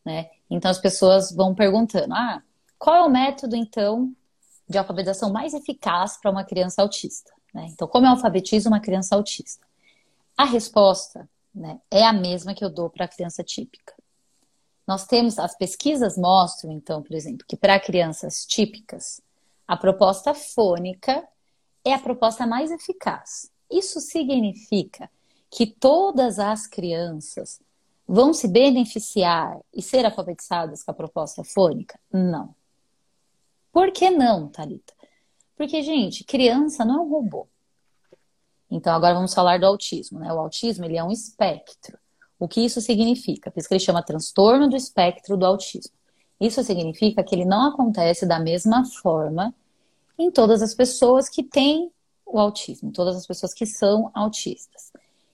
[0.04, 0.28] Né?
[0.50, 2.42] Então, as pessoas vão perguntando: ah,
[2.78, 4.12] qual é o método, então,
[4.68, 7.32] de alfabetização mais eficaz para uma criança autista?
[7.52, 7.68] Né?
[7.70, 9.66] Então, como eu alfabetizo uma criança autista?
[10.36, 13.94] A resposta né, é a mesma que eu dou para a criança típica.
[14.86, 19.20] Nós temos, as pesquisas mostram, então, por exemplo, que para crianças típicas,
[19.66, 21.26] a proposta fônica
[21.84, 23.50] é a proposta mais eficaz.
[23.70, 25.08] Isso significa
[25.50, 27.60] que todas as crianças
[28.06, 31.98] vão se beneficiar e ser alfabetizadas com a proposta fônica?
[32.12, 32.54] Não.
[33.72, 34.92] Por que não, Thalita?
[35.56, 37.46] Porque, gente, criança não é um robô.
[38.70, 40.18] Então, agora vamos falar do autismo.
[40.18, 40.32] Né?
[40.32, 41.98] O autismo ele é um espectro.
[42.38, 43.50] O que isso significa?
[43.50, 45.92] Por isso que ele chama transtorno do espectro do autismo.
[46.40, 49.54] Isso significa que ele não acontece da mesma forma
[50.18, 51.90] em todas as pessoas que têm
[52.26, 54.90] o autismo, todas as pessoas que são autistas.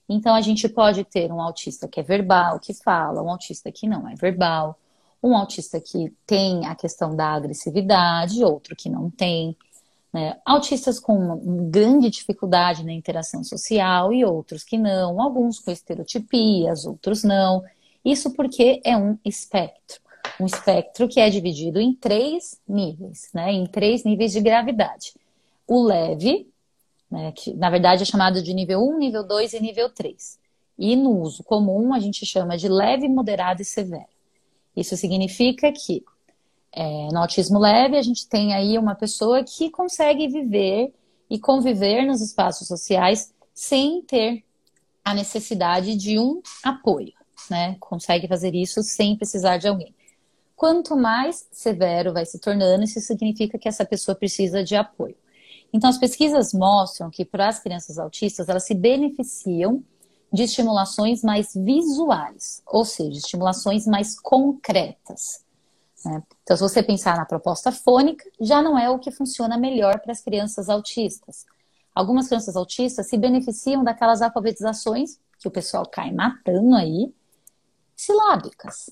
[0.07, 3.87] Então, a gente pode ter um autista que é verbal, que fala, um autista que
[3.87, 4.77] não é verbal,
[5.21, 9.55] um autista que tem a questão da agressividade, outro que não tem.
[10.11, 10.39] Né?
[10.43, 17.23] Autistas com grande dificuldade na interação social e outros que não, alguns com estereotipias, outros
[17.23, 17.63] não.
[18.03, 20.01] Isso porque é um espectro.
[20.39, 23.51] Um espectro que é dividido em três níveis, né?
[23.51, 25.13] em três níveis de gravidade.
[25.67, 26.49] O leve,
[27.09, 27.31] né?
[27.33, 30.39] que na verdade é chamado de nível 1, nível 2 e nível 3.
[30.77, 34.07] E no uso comum a gente chama de leve, moderado e severo.
[34.75, 36.03] Isso significa que
[36.71, 40.93] é, no autismo leve, a gente tem aí uma pessoa que consegue viver
[41.29, 44.43] e conviver nos espaços sociais sem ter
[45.03, 47.13] a necessidade de um apoio,
[47.49, 47.75] né?
[47.79, 49.93] Consegue fazer isso sem precisar de alguém.
[50.55, 55.15] Quanto mais severo vai se tornando, isso significa que essa pessoa precisa de apoio.
[55.71, 59.83] Então, as pesquisas mostram que para as crianças autistas, elas se beneficiam
[60.31, 65.43] de estimulações mais visuais, ou seja, estimulações mais concretas.
[66.05, 66.23] Né?
[66.43, 70.11] Então, se você pensar na proposta fônica, já não é o que funciona melhor para
[70.11, 71.45] as crianças autistas.
[71.93, 77.13] Algumas crianças autistas se beneficiam daquelas alfabetizações que o pessoal cai matando aí,
[77.95, 78.89] silábicas,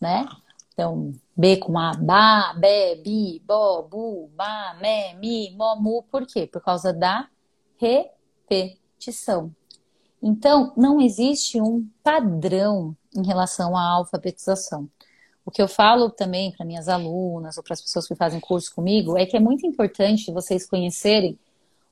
[0.00, 0.28] né?
[0.72, 6.02] Então, B com A, ba, be, bi, bo, bu, ba, me, mi, mo, mu.
[6.10, 6.46] Por quê?
[6.46, 7.28] Por causa da
[7.76, 9.54] repetição.
[10.22, 14.88] Então, não existe um padrão em relação à alfabetização.
[15.50, 18.72] O que eu falo também para minhas alunas ou para as pessoas que fazem curso
[18.72, 21.36] comigo é que é muito importante vocês conhecerem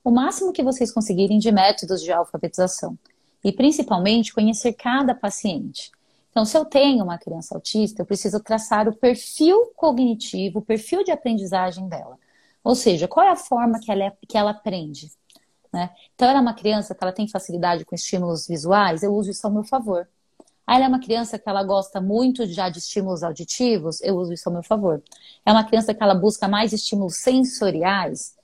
[0.05, 2.97] o máximo que vocês conseguirem de métodos de alfabetização
[3.43, 5.91] e principalmente conhecer cada paciente.
[6.31, 11.03] Então, se eu tenho uma criança autista, eu preciso traçar o perfil cognitivo, o perfil
[11.03, 12.17] de aprendizagem dela.
[12.63, 15.11] Ou seja, qual é a forma que ela, é, que ela aprende.
[15.73, 15.91] Né?
[16.15, 19.45] Então, ela é uma criança que ela tem facilidade com estímulos visuais, eu uso isso
[19.45, 20.09] ao meu favor.
[20.69, 24.35] Ah, ela é uma criança que ela gosta muito já de estímulos auditivos, eu uso
[24.35, 25.03] isso ao meu favor.
[25.47, 28.37] É uma criança que ela busca mais estímulos sensoriais.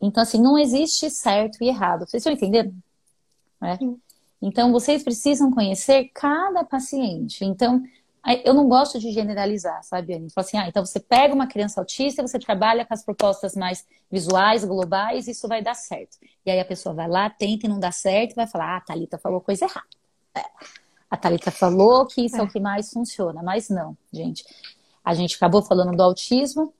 [0.00, 2.06] Então, assim, não existe certo e errado.
[2.06, 2.74] Vocês estão entendendo?
[3.62, 3.76] É?
[4.40, 7.44] Então, vocês precisam conhecer cada paciente.
[7.44, 7.82] Então,
[8.42, 10.30] eu não gosto de generalizar, sabe, Anne?
[10.30, 13.54] Fala assim, ah, então você pega uma criança autista e você trabalha com as propostas
[13.54, 16.16] mais visuais, globais, isso vai dar certo.
[16.46, 18.76] E aí a pessoa vai lá, tenta e não dá certo, e vai falar, ah,
[18.78, 19.86] a Thalita falou coisa errada.
[20.34, 22.40] É a Thalita falou que isso é.
[22.40, 22.42] é.
[22.42, 24.44] o que mais funciona, mas não, gente.
[25.04, 26.72] A gente acabou falando do autismo,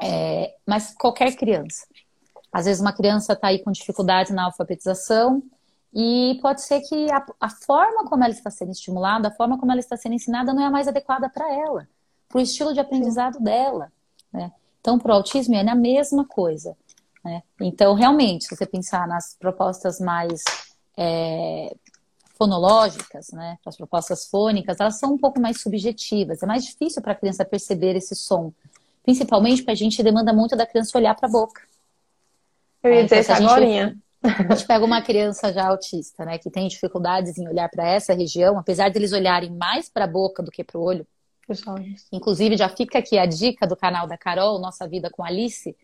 [0.00, 1.86] é, mas qualquer criança.
[2.52, 5.42] Às vezes uma criança está aí com dificuldade na alfabetização
[5.92, 9.70] E pode ser que a, a, forma como ela está sendo estimulada, a forma como
[9.70, 11.86] ela está sendo ensinada não é a mais adequada para ela,
[12.28, 13.44] para o estilo de aprendizado Sim.
[13.44, 13.92] dela.
[14.32, 14.50] Né?
[14.80, 16.76] Então, para o autismo é a mesma coisa.
[17.24, 17.42] Né?
[17.60, 20.42] Então, realmente, se você pensar nas propostas mais
[20.96, 21.74] é,
[22.38, 26.42] fonológicas, né, as propostas fônicas, elas são um pouco mais subjetivas.
[26.42, 28.52] É mais difícil para a criança perceber esse som.
[29.02, 31.62] Principalmente porque a gente demanda muito da criança olhar para a boca.
[32.82, 33.96] Eu ia dizer isso agora.
[34.20, 38.12] A gente pega uma criança já autista, né, que tem dificuldades em olhar para essa
[38.12, 41.06] região, apesar deles olharem mais para a boca do que para o olho.
[42.10, 45.74] Inclusive, já fica aqui a dica do canal da Carol, Nossa Vida com Alice,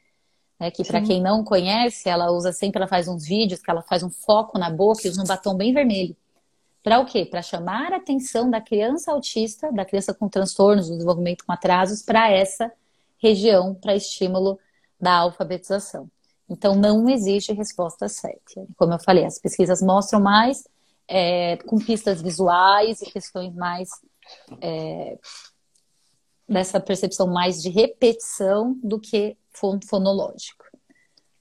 [0.58, 3.82] né, que para quem não conhece, ela usa sempre, ela faz uns vídeos que ela
[3.82, 6.16] faz um foco na boca e usa um batom bem vermelho.
[6.84, 7.24] Para o quê?
[7.24, 12.02] Para chamar a atenção da criança autista, da criança com transtornos do desenvolvimento com atrasos,
[12.02, 12.70] para essa
[13.16, 14.58] região, para estímulo
[15.00, 16.10] da alfabetização.
[16.46, 18.66] Então, não existe resposta certa.
[18.76, 20.68] Como eu falei, as pesquisas mostram mais
[21.08, 23.88] é, com pistas visuais e questões mais
[24.60, 25.18] é,
[26.46, 29.38] dessa percepção mais de repetição do que
[29.88, 30.66] fonológico.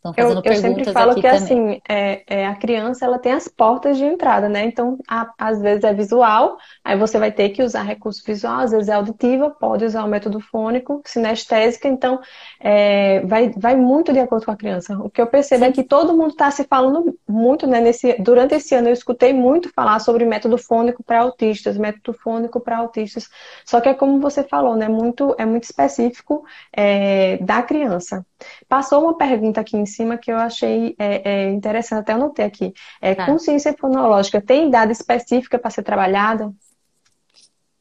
[0.03, 1.37] Estão fazendo eu, eu sempre falo que também.
[1.37, 4.65] assim, é, é, a criança ela tem as portas de entrada, né?
[4.65, 8.71] Então, a, às vezes é visual, aí você vai ter que usar recurso visual, às
[8.71, 12.19] vezes é auditiva, pode usar o método fônico, sinestésica, então
[12.59, 14.97] é, vai, vai muito de acordo com a criança.
[14.97, 15.71] O que eu percebo é Sim.
[15.71, 17.79] é que todo mundo está se falando muito, né?
[17.79, 22.59] Nesse, durante esse ano eu escutei muito falar sobre método fônico para autistas, método fônico
[22.59, 23.29] para autistas.
[23.65, 24.89] Só que é como você falou, né?
[24.89, 26.43] Muito, é muito específico
[26.75, 28.25] é, da criança.
[28.67, 32.73] Passou uma pergunta aqui em cima que eu achei é, é interessante, até anotei aqui.
[33.01, 33.25] É, tá.
[33.25, 36.53] Consciência fonológica tem idade específica para ser trabalhada?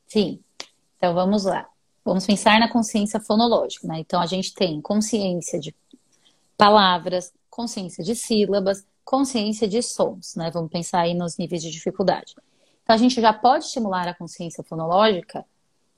[0.07, 0.41] Sim.
[0.97, 1.67] Então vamos lá.
[2.05, 3.99] Vamos pensar na consciência fonológica, né?
[4.01, 5.75] Então a gente tem consciência de
[6.57, 10.51] palavras, consciência de sílabas, consciência de sons, né?
[10.51, 12.35] Vamos pensar aí nos níveis de dificuldade.
[12.83, 15.45] Então a gente já pode estimular a consciência fonológica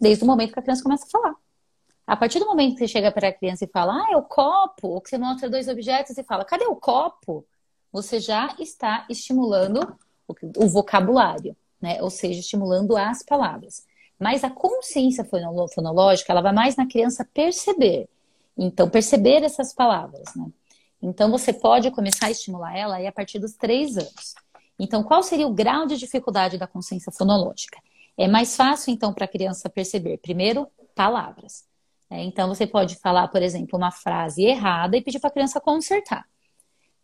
[0.00, 1.34] desde o momento que a criança começa a falar.
[2.06, 4.22] A partir do momento que você chega para a criança e fala, ah, é o
[4.22, 7.46] copo, ou que você mostra dois objetos e fala, cadê o copo?
[7.90, 9.96] Você já está estimulando
[10.56, 12.02] o vocabulário, né?
[12.02, 13.86] Ou seja, estimulando as palavras.
[14.18, 18.08] Mas a consciência fonológica, ela vai mais na criança perceber.
[18.56, 20.46] Então, perceber essas palavras, né?
[21.00, 24.34] Então, você pode começar a estimular ela aí a partir dos três anos.
[24.78, 27.78] Então, qual seria o grau de dificuldade da consciência fonológica?
[28.16, 31.64] É mais fácil, então, para a criança perceber, primeiro, palavras.
[32.10, 35.60] É, então, você pode falar, por exemplo, uma frase errada e pedir para a criança
[35.60, 36.26] consertar.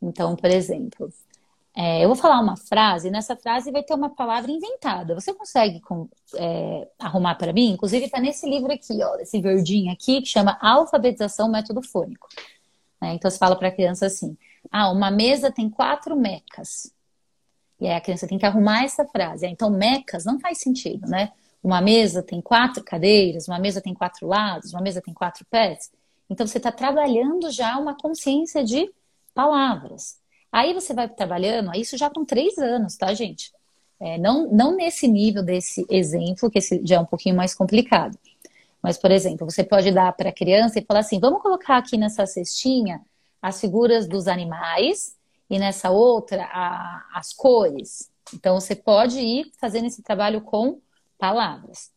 [0.01, 1.12] Então, por exemplo,
[1.74, 5.14] é, eu vou falar uma frase, e nessa frase vai ter uma palavra inventada.
[5.14, 5.80] Você consegue
[6.36, 7.72] é, arrumar para mim?
[7.72, 12.28] Inclusive, está nesse livro aqui, ó, esse verdinho aqui, que chama Alfabetização Método Fônico.
[13.01, 14.36] É, então, você fala para a criança assim:
[14.70, 16.92] ah, uma mesa tem quatro mecas.
[17.80, 19.46] E aí a criança tem que arrumar essa frase.
[19.46, 21.32] Então, mecas não faz sentido, né?
[21.62, 25.90] Uma mesa tem quatro cadeiras, uma mesa tem quatro lados, uma mesa tem quatro pés.
[26.28, 28.90] Então você está trabalhando já uma consciência de
[29.34, 30.18] palavras.
[30.52, 33.52] Aí você vai trabalhando, isso já com três anos, tá, gente?
[34.00, 38.18] É, não, não nesse nível desse exemplo, que esse já é um pouquinho mais complicado.
[38.82, 41.98] Mas, por exemplo, você pode dar para a criança e falar assim: vamos colocar aqui
[41.98, 43.02] nessa cestinha
[43.42, 45.16] as figuras dos animais
[45.48, 48.11] e nessa outra a, as cores.
[48.32, 50.78] Então, você pode ir fazendo esse trabalho com
[51.21, 51.93] palavras.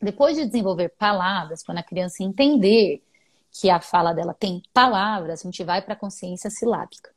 [0.00, 3.02] Depois de desenvolver palavras, quando a criança entender
[3.50, 7.10] que a fala dela tem palavras, a gente vai para a consciência silábica.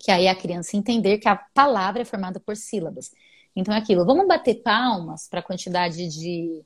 [0.00, 3.12] Que aí a criança entender que a palavra é formada por sílabas.
[3.54, 6.64] Então é aquilo, vamos bater palmas para a quantidade de,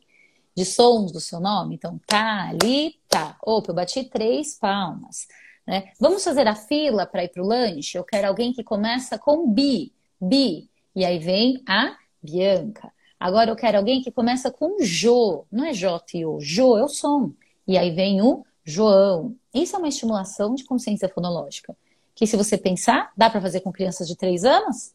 [0.55, 1.75] de sons do seu nome?
[1.75, 3.37] Então, tá, ali, tá.
[3.43, 5.27] Opa, eu bati três palmas.
[5.67, 5.93] Né?
[6.01, 7.99] Vamos fazer a fila para ir para o lanche?
[7.99, 10.71] Eu quero alguém que começa com bi, bi.
[10.95, 12.93] E aí vem a Bianca.
[13.19, 16.85] Agora eu quero alguém que começa com Jo, não é J e O, Jo é
[16.85, 17.33] o som.
[17.67, 19.35] E aí vem o João.
[19.55, 21.77] Isso é uma estimulação de consciência fonológica.
[22.14, 24.95] Que se você pensar, dá para fazer com crianças de 3 anos?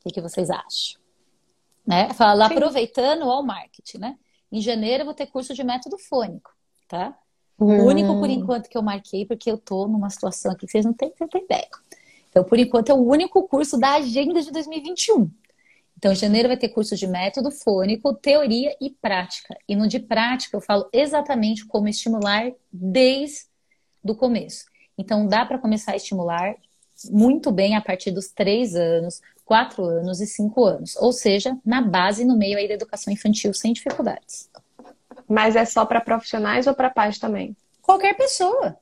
[0.00, 1.00] O que, que vocês acham?
[1.86, 2.12] Né?
[2.14, 4.18] Fala, aproveitando o marketing, né?
[4.50, 6.50] Em janeiro eu vou ter curso de método fônico,
[6.88, 7.16] tá?
[7.58, 7.80] Hum.
[7.80, 10.84] O único por enquanto que eu marquei, porque eu tô numa situação aqui que vocês
[10.84, 11.68] não têm, não têm ideia.
[12.30, 15.30] Então, por enquanto, é o único curso da agenda de 2021.
[15.96, 19.56] Então, em janeiro vai ter curso de método fônico, teoria e prática.
[19.66, 23.46] E no de prática eu falo exatamente como estimular desde
[24.02, 24.66] o começo.
[24.98, 26.54] Então, dá para começar a estimular
[27.10, 30.96] muito bem a partir dos três anos, quatro anos e cinco anos.
[30.96, 34.50] Ou seja, na base, no meio aí da educação infantil, sem dificuldades.
[35.28, 37.56] Mas é só para profissionais ou para pais também?
[37.82, 38.76] Qualquer pessoa.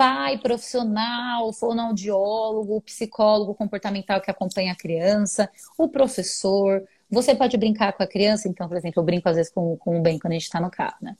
[0.00, 6.82] Pai profissional, fonoaudiólogo, psicólogo comportamental que acompanha a criança, o professor.
[7.10, 9.98] Você pode brincar com a criança, então, por exemplo, eu brinco às vezes com, com
[9.98, 11.14] o bem quando a gente está no carro, né?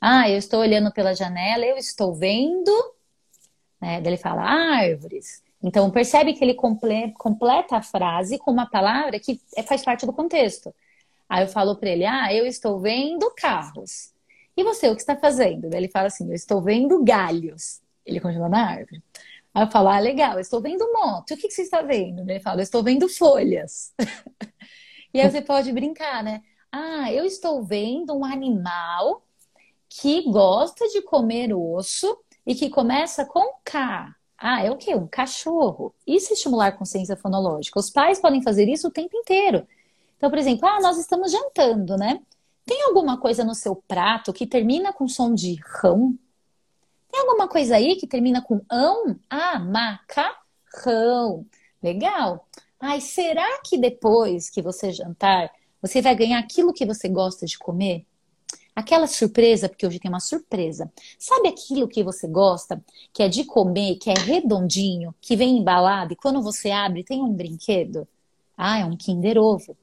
[0.00, 2.70] Ah, eu estou olhando pela janela, eu estou vendo.
[3.80, 4.00] Né?
[4.00, 5.42] Daí ele fala árvores.
[5.60, 10.12] Então, percebe que ele completa a frase com uma palavra que é, faz parte do
[10.12, 10.72] contexto.
[11.28, 14.12] Aí eu falo para ele: Ah, eu estou vendo carros.
[14.56, 15.68] E você, o que está fazendo?
[15.68, 17.82] Daí ele fala assim: Eu estou vendo galhos.
[18.04, 19.02] Ele continua na árvore.
[19.54, 21.30] Aí eu falo: Ah, legal, estou vendo moto.
[21.30, 22.20] E o que, que você está vendo?
[22.28, 23.92] Ele fala: estou vendo folhas.
[25.14, 26.42] e aí você pode brincar, né?
[26.72, 29.22] Ah, eu estou vendo um animal
[29.88, 34.14] que gosta de comer osso e que começa com K.
[34.36, 34.94] Ah, é o quê?
[34.94, 35.94] Um cachorro.
[36.06, 37.78] Isso é estimular consciência fonológica.
[37.78, 39.66] Os pais podem fazer isso o tempo inteiro.
[40.16, 42.20] Então, por exemplo, ah, nós estamos jantando, né?
[42.66, 46.18] Tem alguma coisa no seu prato que termina com som de rão?
[47.14, 49.16] Tem alguma coisa aí que termina com ão?
[49.30, 51.46] Ah, macarrão.
[51.80, 52.44] Legal.
[52.80, 55.48] Ai, será que depois que você jantar,
[55.80, 58.04] você vai ganhar aquilo que você gosta de comer?
[58.74, 60.92] Aquela surpresa, porque hoje tem uma surpresa.
[61.16, 66.14] Sabe aquilo que você gosta, que é de comer, que é redondinho, que vem embalado
[66.14, 68.08] e quando você abre tem um brinquedo?
[68.56, 69.76] Ah, é um Kinder Ovo.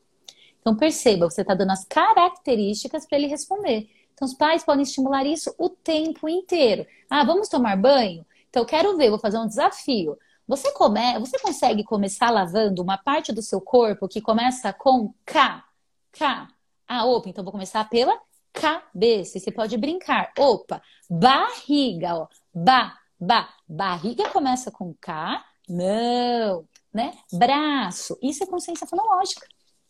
[0.60, 3.90] Então perceba, você está dando as características para ele responder.
[4.22, 6.86] Então os pais podem estimular isso o tempo inteiro.
[7.10, 8.24] Ah, vamos tomar banho?
[8.48, 10.16] Então eu quero ver, vou fazer um desafio.
[10.48, 15.66] Você come, você consegue começar lavando uma parte do seu corpo que começa com K,
[16.12, 16.48] K.
[16.88, 18.16] Ah, opa, então vou começar pela
[18.54, 19.40] cabeça.
[19.40, 20.32] Você pode brincar.
[20.38, 22.28] Opa, barriga, ó.
[22.54, 23.50] Ba, ba.
[23.68, 25.44] Barriga começa com K.
[25.68, 26.64] Não,
[26.94, 27.18] né?
[27.34, 28.20] Braço.
[28.22, 29.48] Isso é consciência fonológica.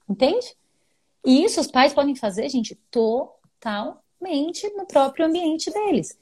[0.10, 0.56] Entende?
[1.26, 2.80] E isso os pais podem fazer, gente,
[4.22, 6.18] totalmente no próprio ambiente deles.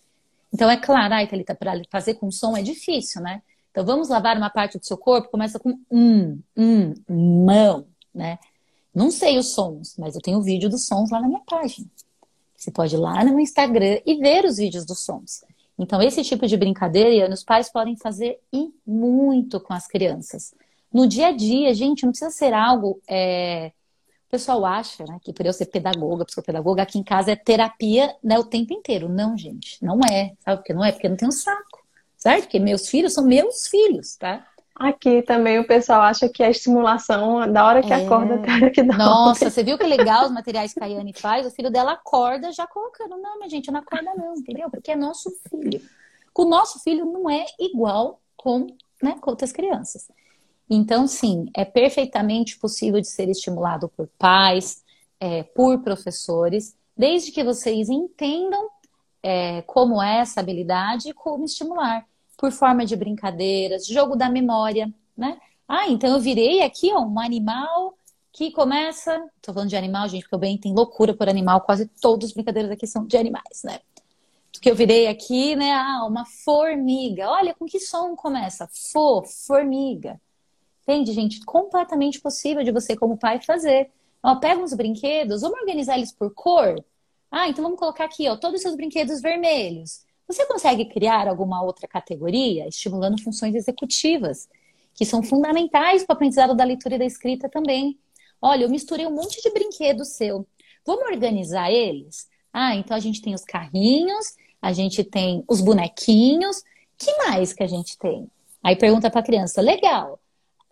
[0.51, 3.41] Então, é claro, ai, Thalita, para fazer com som é difícil, né?
[3.69, 8.39] Então, vamos lavar uma parte do seu corpo, começa com um, um, mão, né?
[8.93, 11.87] Não sei os sons, mas eu tenho o vídeo dos sons lá na minha página.
[12.57, 15.43] Você pode ir lá no Instagram e ver os vídeos dos sons.
[15.77, 20.53] Então, esse tipo de brincadeira, os pais podem fazer e muito com as crianças.
[20.91, 23.71] No dia a dia, gente, não precisa ser algo é,
[24.29, 28.15] o pessoal acha né, que por eu ser pedagoga, psicopedagoga, aqui em casa é terapia
[28.23, 29.09] né, o tempo inteiro.
[29.09, 30.33] Não, gente, não é.
[30.45, 30.91] Sabe por que não é?
[30.91, 31.83] Porque eu não tenho saco,
[32.15, 32.43] certo?
[32.43, 34.45] Porque meus filhos são meus filhos, tá?
[34.75, 38.05] Aqui também o pessoal acha que a estimulação, da hora que é...
[38.05, 38.97] acorda até a hora que dá.
[38.97, 41.47] Nossa, você viu que legal os materiais que a Yane faz?
[41.47, 43.17] O filho dela acorda já colocando.
[43.17, 44.69] Não, minha gente, não acorda não, entendeu?
[44.69, 45.81] Porque é nosso filho.
[46.37, 48.67] O nosso filho não é igual com,
[49.01, 50.07] né, com outras crianças.
[50.69, 54.83] Então, sim, é perfeitamente possível de ser estimulado por pais,
[55.19, 58.69] é, por professores, desde que vocês entendam
[59.23, 62.05] é, como é essa habilidade e como estimular,
[62.37, 65.39] por forma de brincadeiras, jogo da memória, né?
[65.67, 67.95] Ah, então eu virei aqui ó, um animal
[68.31, 69.29] que começa.
[69.41, 72.33] Tô falando de animal, gente, porque eu bem tem loucura por animal, quase todas as
[72.33, 73.79] brincadeiras aqui são de animais, né?
[74.61, 75.71] Que eu virei aqui, né?
[75.73, 77.29] Ah, uma formiga.
[77.29, 78.67] Olha com que som começa?
[78.91, 80.19] Fo, formiga.
[80.89, 81.45] Entende, gente?
[81.45, 83.91] Completamente possível de você, como pai, fazer.
[84.23, 86.83] Ó, pega uns brinquedos, vamos organizar eles por cor?
[87.29, 90.03] Ah, então vamos colocar aqui, ó, todos os seus brinquedos vermelhos.
[90.27, 94.49] Você consegue criar alguma outra categoria, estimulando funções executivas,
[94.95, 97.95] que são fundamentais para o aprendizado da leitura e da escrita também.
[98.41, 100.47] Olha, eu misturei um monte de brinquedos seu.
[100.83, 102.27] Vamos organizar eles?
[102.51, 106.63] Ah, então a gente tem os carrinhos, a gente tem os bonequinhos.
[106.97, 108.27] Que mais que a gente tem?
[108.63, 110.19] Aí pergunta para a criança: legal.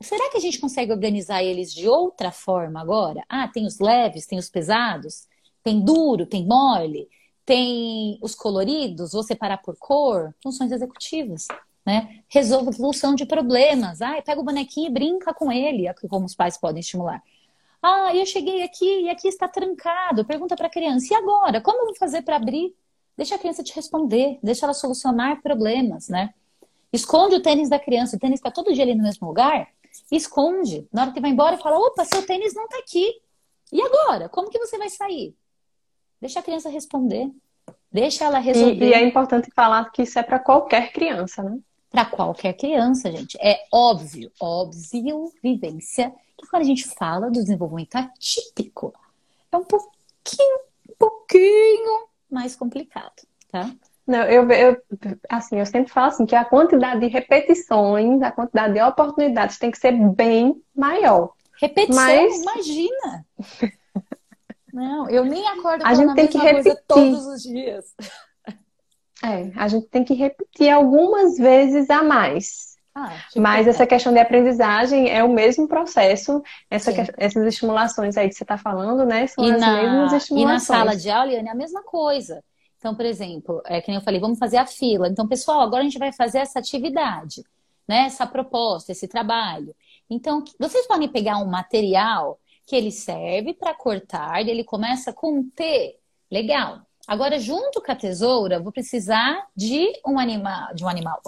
[0.01, 3.23] Será que a gente consegue organizar eles de outra forma agora?
[3.27, 5.27] Ah, tem os leves, tem os pesados,
[5.63, 7.09] tem duro, tem mole,
[7.43, 11.47] tem os coloridos, vou separar por cor, funções executivas,
[11.83, 12.21] né?
[12.27, 14.01] Resolução de problemas.
[14.01, 17.23] Ah, pega o bonequinho e brinca com ele, é como os pais podem estimular.
[17.81, 20.25] Ah, eu cheguei aqui e aqui está trancado.
[20.25, 21.59] Pergunta para a criança: e agora?
[21.59, 22.75] Como eu vou fazer para abrir?
[23.15, 26.33] Deixa a criança te responder, deixa ela solucionar problemas, né?
[26.93, 29.67] Esconde o tênis da criança, o tênis está todo dia ali no mesmo lugar
[30.11, 30.87] esconde.
[30.91, 33.21] Na hora que vai embora, fala: opa, seu tênis não tá aqui.
[33.71, 34.29] E agora?
[34.29, 35.35] Como que você vai sair?
[36.19, 37.29] Deixa a criança responder.
[37.91, 38.85] Deixa ela resolver.
[38.85, 41.59] E, e é importante falar que isso é para qualquer criança, né?
[41.89, 43.37] Para qualquer criança, gente.
[43.41, 48.93] É óbvio, óbvio, vivência, que quando a gente fala do desenvolvimento atípico,
[49.51, 53.71] é um pouquinho, um pouquinho mais complicado, tá?
[54.07, 54.77] Não, eu, eu,
[55.27, 59.69] assim, eu sempre falo assim, que a quantidade de repetições, a quantidade de oportunidades tem
[59.69, 61.33] que ser bem maior.
[61.59, 62.41] Repetição, Mas...
[62.41, 63.25] imagina!
[64.73, 66.77] Não, eu nem acordo a gente tem que repetir.
[66.87, 67.85] todos os dias.
[69.23, 72.77] É, a gente tem que repetir algumas vezes a mais.
[72.93, 78.27] Ah, Mas essa questão de aprendizagem é o mesmo processo, essa que, essas estimulações aí
[78.27, 79.27] que você está falando, né?
[79.27, 80.69] São e as na, mesmas estimulações.
[80.69, 82.43] E na sala de aula, é a mesma coisa.
[82.87, 85.09] Então, por exemplo, é que nem eu falei, vamos fazer a fila.
[85.09, 87.43] Então, pessoal, agora a gente vai fazer essa atividade,
[87.85, 88.05] né?
[88.05, 89.75] Essa proposta, esse trabalho.
[90.09, 95.99] Então, vocês podem pegar um material que ele serve para cortar, ele começa com T.
[96.31, 96.79] Legal.
[97.05, 101.21] Agora, junto com a tesoura, vou precisar de um animal, de um animal,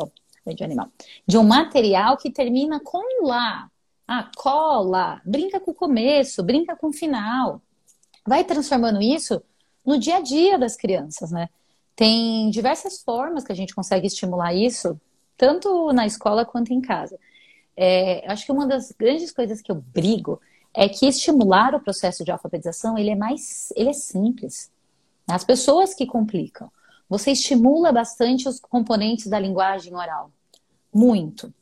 [0.47, 0.87] de animal,
[1.27, 3.69] de um material que termina com lá.
[4.07, 7.61] Ah, cola, brinca com o começo, brinca com o final.
[8.25, 9.43] Vai transformando isso
[9.85, 11.49] no dia a dia das crianças, né?
[11.95, 14.99] Tem diversas formas que a gente consegue estimular isso,
[15.37, 17.19] tanto na escola quanto em casa.
[17.75, 20.39] É, acho que uma das grandes coisas que eu brigo
[20.73, 24.71] é que estimular o processo de alfabetização ele é mais, ele é simples.
[25.27, 26.71] As pessoas que complicam.
[27.09, 30.31] Você estimula bastante os componentes da linguagem oral
[30.93, 31.53] muito.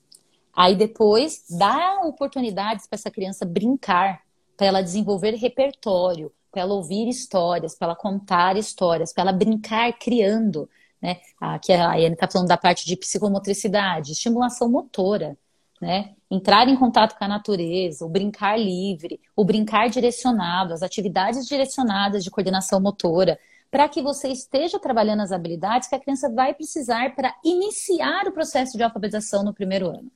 [0.53, 4.21] Aí depois dá oportunidades para essa criança brincar,
[4.55, 9.93] para ela desenvolver repertório, para ela ouvir histórias, para ela contar histórias, para ela brincar
[9.93, 10.67] criando.
[10.99, 11.17] Né?
[11.39, 15.37] Aqui a Anne está falando da parte de psicomotricidade, estimulação motora.
[15.79, 16.15] Né?
[16.31, 22.23] Entrar em contato com a natureza, o brincar livre, o brincar direcionado, as atividades direcionadas
[22.23, 23.37] de coordenação motora
[23.69, 28.31] para que você esteja trabalhando as habilidades que a criança vai precisar para iniciar o
[28.31, 30.11] processo de alfabetização no primeiro ano.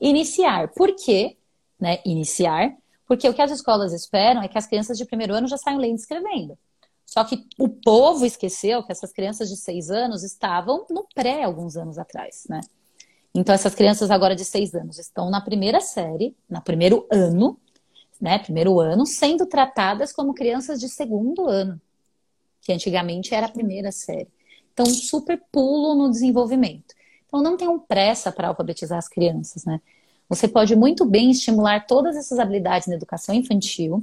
[0.00, 0.68] Iniciar.
[0.68, 1.36] Por quê?
[1.80, 1.98] Né?
[2.04, 2.76] Iniciar.
[3.10, 5.80] Porque o que as escolas esperam é que as crianças de primeiro ano já saiam
[5.80, 6.56] lendo e escrevendo.
[7.04, 11.76] Só que o povo esqueceu que essas crianças de seis anos estavam no pré alguns
[11.76, 12.60] anos atrás, né?
[13.34, 17.58] Então, essas crianças agora de seis anos estão na primeira série, no primeiro ano,
[18.20, 18.38] né?
[18.38, 21.80] Primeiro ano, sendo tratadas como crianças de segundo ano
[22.62, 24.28] que antigamente era a primeira série.
[24.72, 26.94] Então, um super pulo no desenvolvimento.
[27.26, 29.80] Então, não tenham pressa para alfabetizar as crianças, né?
[30.30, 34.00] Você pode muito bem estimular todas essas habilidades na educação infantil,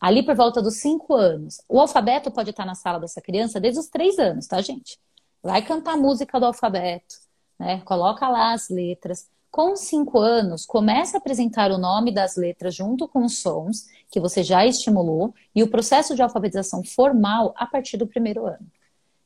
[0.00, 1.60] ali por volta dos cinco anos.
[1.68, 4.98] O alfabeto pode estar na sala dessa criança desde os três anos, tá, gente?
[5.40, 7.14] Vai cantar a música do alfabeto,
[7.56, 7.80] né?
[7.82, 9.28] Coloca lá as letras.
[9.48, 14.18] Com cinco anos, comece a apresentar o nome das letras junto com os sons que
[14.18, 18.66] você já estimulou e o processo de alfabetização formal a partir do primeiro ano.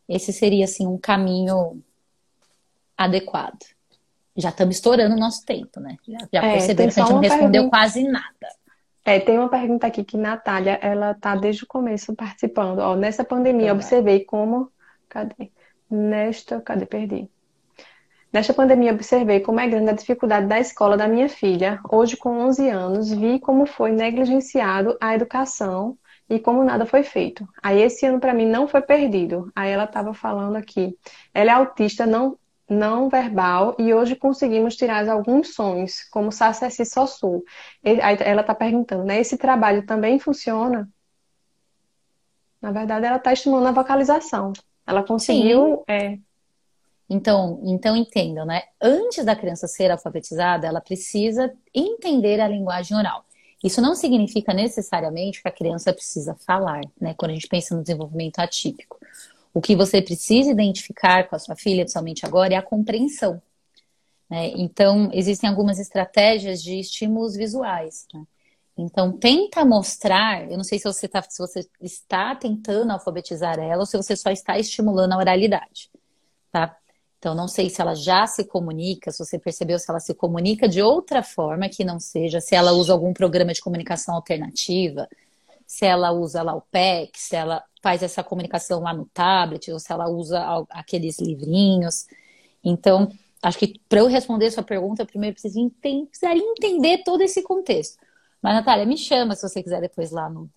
[0.06, 1.82] Esse seria, assim, um caminho
[2.96, 3.73] adequado.
[4.36, 5.96] Já estamos estourando o nosso tempo, né?
[6.06, 7.70] Já, já é, perceberam que a gente não respondeu pergunta...
[7.70, 8.48] quase nada.
[9.04, 12.78] É, tem uma pergunta aqui que Natália, ela tá desde o começo participando.
[12.78, 14.70] Ó, nessa pandemia, então, observei como...
[15.08, 15.52] Cadê?
[15.88, 16.60] Nesta...
[16.60, 16.86] Cadê?
[16.86, 17.30] Perdi.
[18.32, 21.78] Nesta pandemia, observei como é grande a dificuldade da escola da minha filha.
[21.88, 25.96] Hoje, com 11 anos, vi como foi negligenciado a educação
[26.28, 27.46] e como nada foi feito.
[27.62, 29.52] Aí, esse ano, para mim, não foi perdido.
[29.54, 30.98] Aí, ela estava falando aqui.
[31.32, 32.36] Ela é autista não,
[32.68, 37.44] não verbal e hoje conseguimos tirar alguns sons, como Sassessi Sossu.
[37.82, 39.20] Ela está perguntando, né?
[39.20, 40.88] Esse trabalho também funciona?
[42.60, 44.52] Na verdade, ela está estimulando a vocalização.
[44.86, 45.84] Ela conseguiu.
[45.88, 46.18] É,
[47.08, 48.62] então, então entendam, né?
[48.80, 53.24] Antes da criança ser alfabetizada, ela precisa entender a linguagem oral.
[53.62, 57.14] Isso não significa necessariamente que a criança precisa falar, né?
[57.16, 58.98] Quando a gente pensa no desenvolvimento atípico.
[59.54, 63.40] O que você precisa identificar com a sua filha, principalmente agora, é a compreensão.
[64.28, 64.48] Né?
[64.56, 68.06] Então, existem algumas estratégias de estímulos visuais.
[68.12, 68.24] Né?
[68.76, 70.50] Então, tenta mostrar.
[70.50, 74.16] Eu não sei se você, tá, se você está tentando alfabetizar ela ou se você
[74.16, 75.88] só está estimulando a oralidade.
[76.50, 76.76] Tá?
[77.18, 80.68] Então, não sei se ela já se comunica, se você percebeu se ela se comunica
[80.68, 85.08] de outra forma que não seja, se ela usa algum programa de comunicação alternativa,
[85.66, 89.78] se ela usa lá o PEC, se ela faz essa comunicação lá no tablet, ou
[89.78, 92.06] se ela usa aqueles livrinhos.
[92.64, 93.12] Então,
[93.42, 97.98] acho que para eu responder sua pergunta, eu primeiro preciso entender, entender todo esse contexto.
[98.40, 100.50] Mas, Natália, me chama se você quiser depois lá no,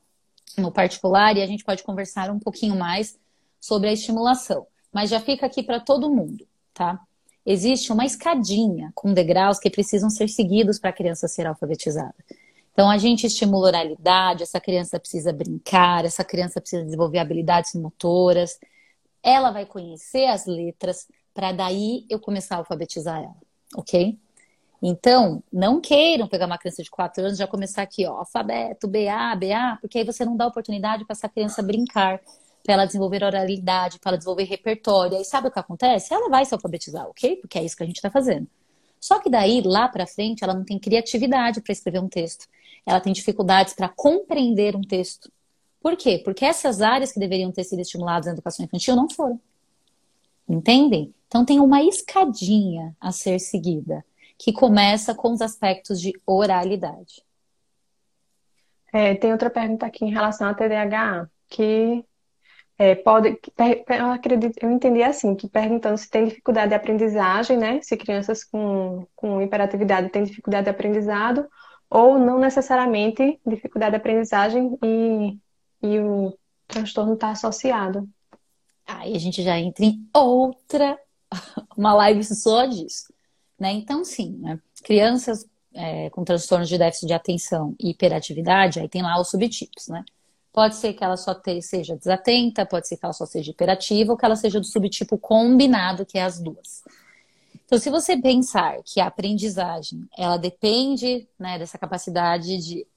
[0.58, 3.20] no particular e a gente pode conversar um pouquinho mais
[3.60, 4.66] sobre a estimulação.
[4.92, 6.48] Mas já fica aqui para todo mundo
[6.78, 7.00] tá?
[7.44, 12.14] Existe uma escadinha com degraus que precisam ser seguidos para a criança ser alfabetizada.
[12.78, 18.60] Então, a gente estimula oralidade, essa criança precisa brincar, essa criança precisa desenvolver habilidades motoras.
[19.24, 23.36] Ela vai conhecer as letras para daí eu começar a alfabetizar ela,
[23.76, 24.16] ok?
[24.80, 28.88] Então, não queiram pegar uma criança de 4 anos e já começar aqui, ó, alfabeto,
[28.88, 32.22] BA, BA, porque aí você não dá oportunidade para essa criança brincar
[32.64, 35.18] para ela desenvolver oralidade, para ela desenvolver repertório.
[35.18, 36.14] Aí sabe o que acontece?
[36.14, 37.38] Ela vai se alfabetizar, ok?
[37.38, 38.48] Porque é isso que a gente está fazendo.
[39.00, 42.48] Só que daí, lá para frente, ela não tem criatividade para escrever um texto.
[42.88, 45.30] Ela tem dificuldades para compreender um texto.
[45.82, 46.22] Por quê?
[46.24, 49.38] Porque essas áreas que deveriam ter sido estimuladas na educação infantil não foram.
[50.48, 51.14] Entendem?
[51.28, 54.06] Então tem uma escadinha a ser seguida,
[54.38, 57.22] que começa com os aspectos de oralidade.
[58.94, 62.06] É, tem outra pergunta aqui em relação ao TDAH, que
[62.78, 63.38] é, pode,
[63.90, 67.82] eu acredito, eu entendi assim, que perguntando se tem dificuldade de aprendizagem, né?
[67.82, 71.46] Se crianças com, com hiperatividade têm dificuldade de aprendizado,
[71.90, 75.38] ou não necessariamente dificuldade de aprendizagem e,
[75.82, 78.08] e o transtorno está associado.
[78.86, 80.98] Aí a gente já entra em outra,
[81.78, 83.14] uma live só disso,
[83.60, 83.72] né?
[83.72, 84.60] Então, sim, né?
[84.84, 89.88] crianças é, com transtornos de déficit de atenção e hiperatividade, aí tem lá os subtipos,
[89.88, 90.04] né?
[90.52, 94.12] Pode ser que ela só te, seja desatenta, pode ser que ela só seja hiperativa,
[94.12, 96.84] ou que ela seja do subtipo combinado, que é as duas.
[97.68, 102.88] Então, se você pensar que a aprendizagem, ela depende né, dessa capacidade de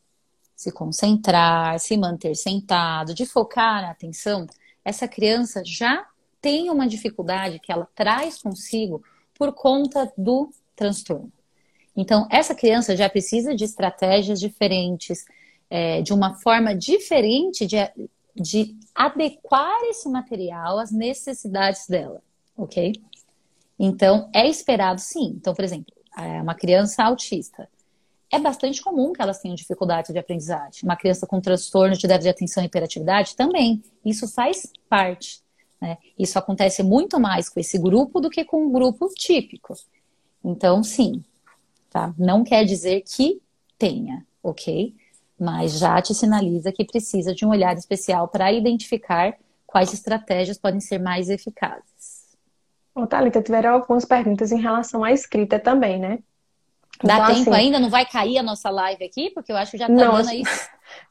[0.54, 4.46] se concentrar, se manter sentado, de focar na atenção,
[4.84, 6.06] essa criança já
[6.40, 9.02] tem uma dificuldade que ela traz consigo
[9.34, 11.32] por conta do transtorno.
[11.96, 15.24] Então, essa criança já precisa de estratégias diferentes,
[15.68, 17.76] é, de uma forma diferente de,
[18.36, 22.22] de adequar esse material às necessidades dela,
[22.56, 22.92] ok?
[23.82, 25.34] Então, é esperado sim.
[25.36, 27.68] Então, por exemplo, é, uma criança autista.
[28.30, 30.82] É bastante comum que elas tenham dificuldades de aprendizagem.
[30.84, 33.82] Uma criança com transtorno de déficit de atenção e hiperatividade também.
[34.04, 35.40] Isso faz parte.
[35.80, 35.96] Né?
[36.18, 39.74] Isso acontece muito mais com esse grupo do que com um grupo típico.
[40.44, 41.24] Então, sim.
[41.88, 42.14] Tá?
[42.18, 43.40] Não quer dizer que
[43.78, 44.94] tenha, ok?
[45.40, 49.34] mas já te sinaliza que precisa de um olhar especial para identificar
[49.66, 52.19] quais estratégias podem ser mais eficazes.
[53.00, 56.18] Ô, Thalita, tiveram algumas perguntas em relação à escrita também, né?
[57.02, 57.78] Dá então, tempo assim, ainda?
[57.78, 59.30] Não vai cair a nossa live aqui?
[59.30, 60.42] Porque eu acho que já tá não, dando aí.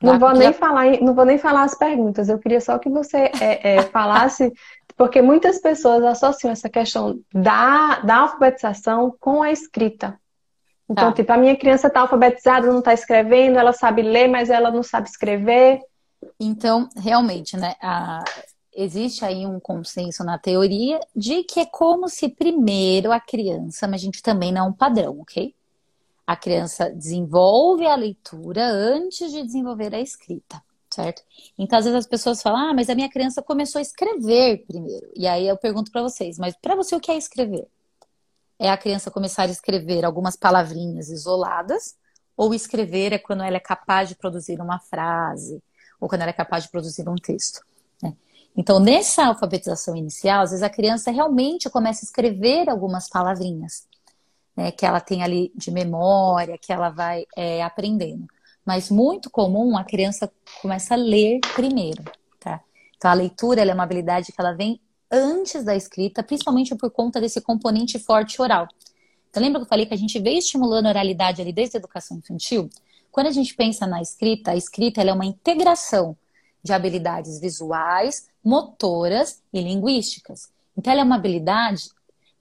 [0.01, 2.29] Não vou, nem falar, não vou nem falar as perguntas.
[2.29, 4.53] Eu queria só que você é, é, falasse,
[4.95, 10.19] porque muitas pessoas associam essa questão da, da alfabetização com a escrita.
[10.87, 11.13] Então, tá.
[11.13, 14.83] tipo, a minha criança está alfabetizada, não está escrevendo, ela sabe ler, mas ela não
[14.83, 15.79] sabe escrever.
[16.39, 17.75] Então, realmente, né?
[17.81, 18.23] A...
[18.75, 24.01] Existe aí um consenso na teoria de que é como se primeiro a criança, mas
[24.01, 25.53] a gente também não é um padrão, ok?
[26.25, 31.23] A criança desenvolve a leitura antes de desenvolver a escrita, certo?
[31.57, 35.09] Então, às vezes as pessoas falam, ah, mas a minha criança começou a escrever primeiro.
[35.15, 37.67] E aí eu pergunto para vocês, mas para você o que é escrever?
[38.59, 41.95] é a criança começar a escrever algumas palavrinhas isoladas,
[42.35, 45.63] ou escrever é quando ela é capaz de produzir uma frase,
[45.99, 47.61] ou quando ela é capaz de produzir um texto.
[48.55, 53.87] Então, nessa alfabetização inicial, às vezes a criança realmente começa a escrever algumas palavrinhas,
[54.55, 58.27] né, que ela tem ali de memória, que ela vai é, aprendendo.
[58.65, 60.31] Mas muito comum a criança
[60.61, 62.03] começa a ler primeiro,
[62.39, 62.61] tá?
[62.97, 64.79] Então, a leitura é uma habilidade que ela vem
[65.09, 68.67] antes da escrita, principalmente por conta desse componente forte oral.
[69.29, 71.79] Então, lembra que eu falei que a gente veio estimulando a oralidade ali desde a
[71.79, 72.69] educação infantil?
[73.11, 76.15] Quando a gente pensa na escrita, a escrita é uma integração
[76.63, 80.49] de habilidades visuais, motoras e linguísticas.
[80.77, 81.89] Então, ela é uma habilidade,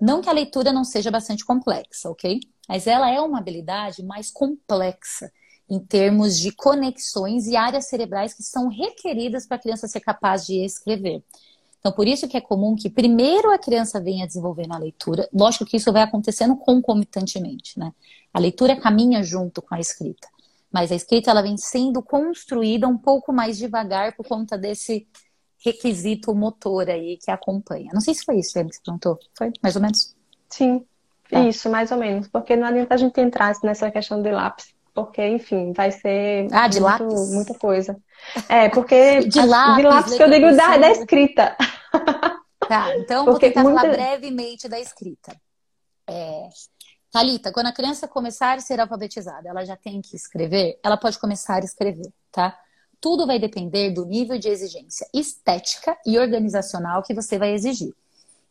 [0.01, 2.41] não que a leitura não seja bastante complexa, ok?
[2.69, 5.33] Mas ela é uma habilidade mais complexa
[5.69, 10.47] em termos de conexões e áreas cerebrais que são requeridas para a criança ser capaz
[10.47, 11.23] de escrever.
[11.79, 15.29] Então, por isso que é comum que primeiro a criança venha desenvolvendo a leitura.
[15.33, 17.93] Lógico que isso vai acontecendo concomitantemente, né?
[18.33, 20.29] A leitura caminha junto com a escrita.
[20.73, 25.09] Mas a escrita ela vem sendo construída um pouco mais devagar por conta desse
[25.65, 27.91] requisito motor aí que acompanha.
[27.93, 29.19] Não sei se foi isso, que você perguntou.
[29.37, 30.15] Foi mais ou menos?
[30.49, 30.85] Sim,
[31.31, 31.41] tá.
[31.41, 32.29] isso, mais ou menos.
[32.29, 36.67] Porque não adianta a gente entrar nessa questão de lápis porque, enfim, vai ser ah,
[36.67, 37.31] de muito, lápis?
[37.33, 37.97] muita coisa.
[38.49, 41.57] É, porque de lápis, de lápis que eu digo da, da escrita.
[42.69, 43.81] Tá, então porque vou tentar muita...
[43.81, 45.37] falar brevemente da escrita.
[46.07, 46.49] É,
[47.11, 50.79] Thalita, quando a criança começar a ser alfabetizada, ela já tem que escrever?
[50.83, 52.59] Ela pode começar a escrever, tá?
[53.01, 57.95] Tudo vai depender do nível de exigência estética e organizacional que você vai exigir.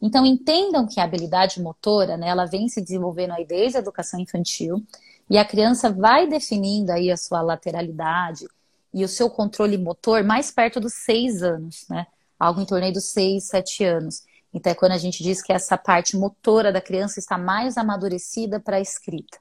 [0.01, 4.19] Então, entendam que a habilidade motora, né, ela vem se desenvolvendo aí desde a educação
[4.19, 4.83] infantil
[5.29, 8.47] e a criança vai definindo aí a sua lateralidade
[8.93, 12.07] e o seu controle motor mais perto dos seis anos, né?
[12.39, 14.23] Algo em torno aí dos seis, sete anos.
[14.53, 18.59] Então é quando a gente diz que essa parte motora da criança está mais amadurecida
[18.59, 19.37] para a escrita,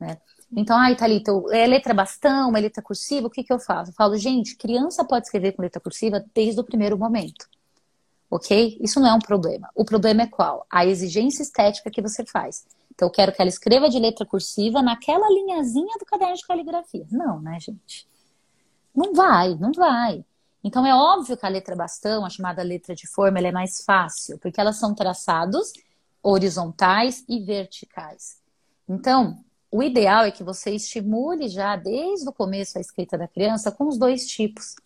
[0.00, 0.18] né?
[0.56, 3.90] Então, ai, Thalita, é letra bastão, é letra cursiva, o que, que eu faço?
[3.90, 7.46] Eu falo, gente, criança pode escrever com letra cursiva desde o primeiro momento.
[8.30, 8.78] Ok?
[8.80, 9.68] Isso não é um problema.
[9.74, 10.66] O problema é qual?
[10.70, 12.66] A exigência estética que você faz.
[12.94, 17.06] Então, eu quero que ela escreva de letra cursiva naquela linhazinha do caderno de caligrafia.
[17.10, 18.08] Não, né, gente?
[18.94, 20.24] Não vai, não vai.
[20.68, 23.82] Então é óbvio que a letra bastão, a chamada letra de forma, ela é mais
[23.86, 25.72] fácil, porque elas são traçados
[26.22, 28.36] horizontais e verticais.
[28.86, 33.72] Então, o ideal é que você estimule já desde o começo a escrita da criança
[33.72, 34.76] com os dois tipos,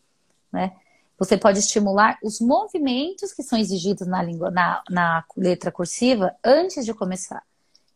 [0.52, 0.72] né?
[1.18, 6.84] Você pode estimular os movimentos que são exigidos na língua, na, na letra cursiva antes
[6.84, 7.42] de começar.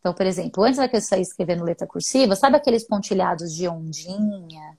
[0.01, 4.77] Então, por exemplo, antes da criança sair escrevendo letra cursiva, sabe aqueles pontilhados de ondinha,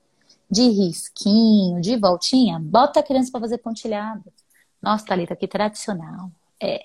[0.50, 2.60] de risquinho, de voltinha?
[2.60, 4.24] Bota a criança para fazer pontilhado.
[4.82, 6.32] Nossa, Thalita, que tradicional.
[6.62, 6.82] É.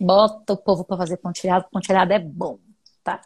[0.00, 2.58] Bota o povo para fazer pontilhado, pontilhado é bom,
[3.04, 3.20] tá?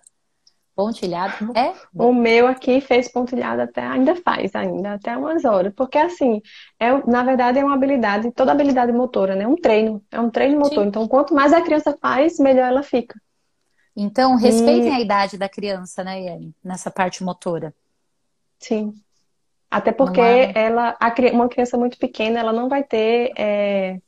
[0.74, 2.10] Pontilhado é bom.
[2.10, 5.72] O meu aqui fez pontilhado até, ainda faz, ainda, até umas horas.
[5.74, 6.42] Porque assim,
[6.78, 9.46] é, na verdade é uma habilidade, toda habilidade motora, né?
[9.46, 10.04] Um treino.
[10.10, 10.82] É um treino motor.
[10.82, 10.88] Sim.
[10.88, 13.18] Então, quanto mais a criança faz, melhor ela fica.
[13.96, 14.94] Então, respeitem e...
[14.94, 16.54] a idade da criança, né, Yane?
[16.62, 17.74] Nessa parte motora.
[18.58, 18.92] Sim.
[19.70, 20.52] Até porque é...
[20.54, 23.98] ela, a, uma criança muito pequena, ela não vai ter é,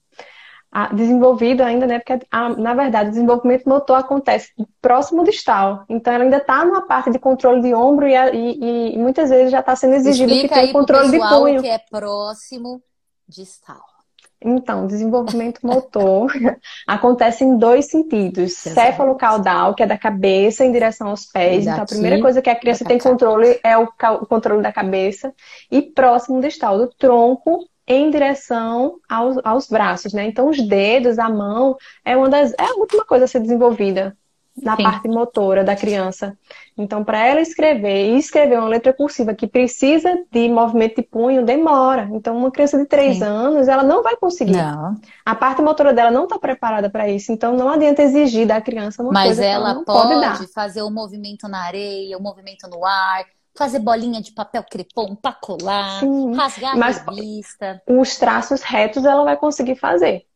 [0.92, 1.98] desenvolvido ainda, né?
[1.98, 5.84] Porque, a, na verdade, o desenvolvimento motor acontece próximo distal.
[5.88, 9.50] Então, ela ainda está numa parte de controle de ombro e, e, e muitas vezes
[9.50, 11.60] já está sendo exigido Explica que tenha controle de punho.
[11.60, 12.82] que é próximo
[13.26, 13.97] distal.
[14.40, 16.32] Então, desenvolvimento motor
[16.86, 18.52] acontece em dois sentidos.
[18.52, 21.66] Céfalo-caudal, que é da cabeça em direção aos pés.
[21.66, 25.34] Então, a primeira coisa que a criança tem controle é o, o controle da cabeça.
[25.70, 30.26] E próximo distal, do tronco em direção aos, aos braços, né?
[30.26, 34.16] Então, os dedos, a mão, é uma das é a última coisa a ser desenvolvida
[34.62, 34.82] na Sim.
[34.82, 36.36] parte motora da criança.
[36.76, 41.44] Então, para ela escrever e escrever uma letra cursiva que precisa de movimento de punho,
[41.44, 42.08] demora.
[42.12, 44.52] Então, uma criança de três anos, ela não vai conseguir.
[44.52, 44.94] Não.
[45.26, 47.32] A parte motora dela não está preparada para isso.
[47.32, 50.86] Então, não adianta exigir da criança uma Mas coisa ela, ela pode, pode fazer o
[50.86, 53.24] um movimento na areia, o um movimento no ar,
[53.58, 57.82] fazer bolinha de papel crepom para colar, Sim, rasgar mas a revista.
[57.88, 60.27] Os traços retos ela vai conseguir fazer.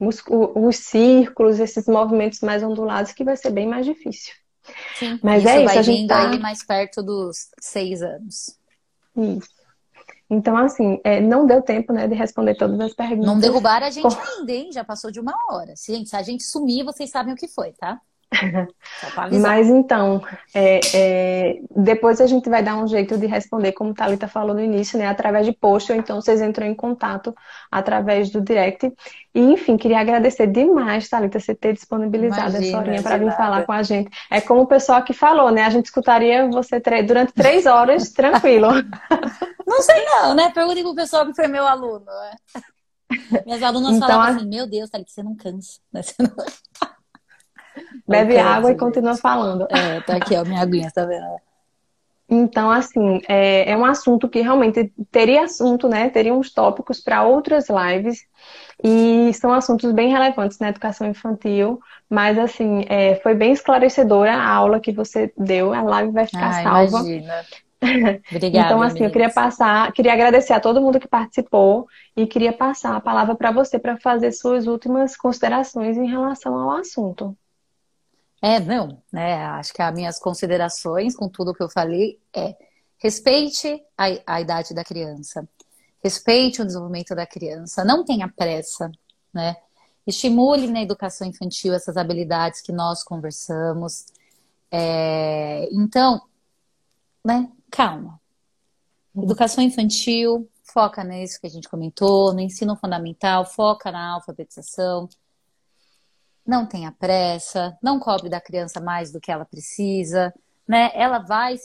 [0.00, 4.32] Os, os, círculos, esses movimentos mais ondulados, que vai ser bem mais difícil.
[4.96, 6.30] Sim, mas isso é isso, vai a gente tá...
[6.30, 8.56] aí mais perto dos seis anos.
[9.16, 9.48] Isso.
[10.30, 13.26] Então, assim, é, não deu tempo, né, de responder todas as perguntas.
[13.26, 14.18] Não derrubaram a gente Por...
[14.18, 14.70] ainda, hein?
[14.70, 15.74] Já passou de uma hora.
[15.74, 17.98] Gente, se a gente sumir, vocês sabem o que foi, tá?
[19.40, 20.22] Mas então,
[20.54, 24.60] é, é, depois a gente vai dar um jeito de responder, como Thalita falou no
[24.60, 25.06] início, né?
[25.06, 27.34] Através de post, ou então vocês entram em contato
[27.70, 28.92] através do direct.
[29.34, 33.64] E, enfim, queria agradecer demais, Thalita, você ter disponibilizado Imagina, essa horinha para vir falar
[33.64, 34.10] com a gente.
[34.30, 35.64] É como o pessoal que falou, né?
[35.64, 38.68] A gente escutaria você durante três horas, tranquilo.
[39.66, 40.50] Não sei não, né?
[40.50, 42.04] Perguntem pro pessoal que foi meu aluno.
[42.04, 42.62] Né?
[43.46, 45.80] Minhas alunas então, falavam assim, meu Deus, Thalita, você não cansa.
[45.90, 46.02] Né?
[46.02, 46.30] Você não...
[48.06, 49.66] Bebe água e continua falando.
[49.70, 51.38] É, tá aqui, ó, minha aguinha, tá vendo?
[52.30, 56.10] Então, assim, é, é, um assunto que realmente teria assunto, né?
[56.10, 58.26] Teria uns tópicos para outras lives.
[58.84, 61.80] E são assuntos bem relevantes na educação infantil.
[62.08, 65.72] Mas, assim, é, foi bem esclarecedora a aula que você deu.
[65.72, 66.98] A live vai ficar ah, salva.
[66.98, 67.44] Imagina.
[68.30, 68.66] Obrigada.
[68.66, 72.96] então, assim, eu queria passar, queria agradecer a todo mundo que participou e queria passar
[72.96, 77.36] a palavra para você para fazer suas últimas considerações em relação ao assunto.
[78.40, 79.44] É, não, né?
[79.46, 82.56] Acho que as minhas considerações com tudo que eu falei é
[82.98, 85.48] respeite a, a idade da criança,
[86.02, 88.90] respeite o desenvolvimento da criança, não tenha pressa,
[89.32, 89.56] né?
[90.06, 94.06] Estimule na educação infantil essas habilidades que nós conversamos.
[94.70, 96.22] É, então,
[97.24, 97.50] né?
[97.70, 98.20] Calma.
[99.14, 105.08] Educação infantil, foca nisso que a gente comentou, no ensino fundamental, foca na alfabetização
[106.48, 110.32] não tenha pressa, não cobre da criança mais do que ela precisa,
[110.66, 110.90] né?
[110.94, 111.56] Ela vai,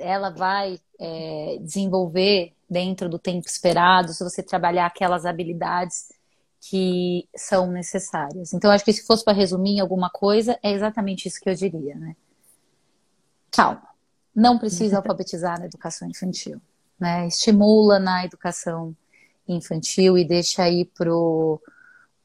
[0.00, 6.12] ela vai é, desenvolver dentro do tempo esperado se você trabalhar aquelas habilidades
[6.60, 8.52] que são necessárias.
[8.52, 11.94] Então, acho que se fosse para resumir alguma coisa, é exatamente isso que eu diria,
[11.94, 12.16] né?
[13.52, 13.86] Calma.
[14.34, 16.60] Não precisa alfabetizar na educação infantil,
[16.98, 17.28] né?
[17.28, 18.92] Estimula na educação
[19.46, 21.62] infantil e deixa aí pro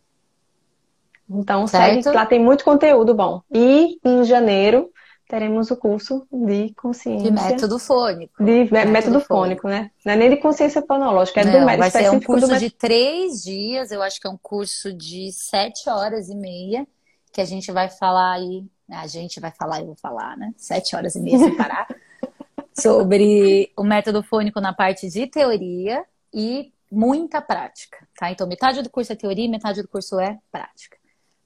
[1.29, 2.03] Então certo?
[2.03, 3.41] segue, lá tem muito conteúdo bom.
[3.49, 4.91] E em janeiro
[5.27, 7.31] teremos o curso de consciência.
[7.31, 8.43] De método fônico.
[8.43, 9.91] De método, método fônico, fônico, né?
[10.05, 12.59] Não é nem de consciência fonológica, é Não, do método Vai ser um curso do...
[12.59, 16.87] de três dias, eu acho que é um curso de sete horas e meia,
[17.31, 20.53] que a gente vai falar aí, a gente vai falar, eu vou falar, né?
[20.57, 21.87] Sete horas e meia sem parar,
[22.73, 26.03] sobre o método fônico na parte de teoria
[26.33, 28.31] e muita prática, tá?
[28.31, 30.97] Então, metade do curso é teoria, metade do curso é prática.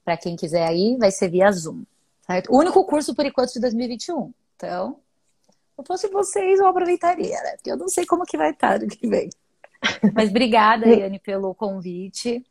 [0.04, 1.84] Para quem quiser aí, vai ser via Zoom.
[2.30, 2.52] Certo?
[2.52, 4.32] O único curso, por enquanto, de 2021.
[4.54, 5.00] Então,
[5.80, 7.56] se fosse vocês, eu aproveitaria, né?
[7.56, 9.28] Porque eu não sei como que vai estar no que vem.
[10.14, 12.44] Mas obrigada, Yane, pelo convite.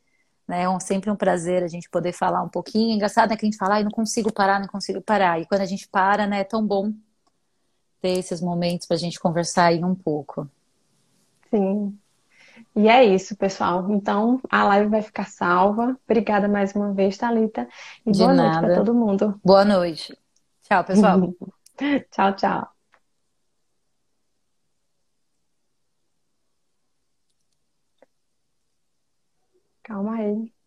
[0.46, 0.64] Né?
[0.64, 2.94] É sempre um prazer a gente poder falar um pouquinho.
[2.94, 5.40] Engraçado é que a gente fala, ai, não consigo parar, não consigo parar.
[5.40, 6.92] E quando a gente para, né, é tão bom
[8.02, 10.46] ter esses momentos para a gente conversar aí um pouco.
[11.48, 11.96] Sim.
[12.74, 13.90] E é isso, pessoal.
[13.90, 15.96] Então, a live vai ficar salva.
[16.04, 17.68] Obrigada mais uma vez, Thalita.
[18.06, 18.50] E De boa nada.
[18.50, 19.40] noite para todo mundo.
[19.44, 20.16] Boa noite.
[20.62, 21.34] Tchau, pessoal.
[22.10, 22.68] tchau, tchau.
[29.82, 30.59] Calma aí.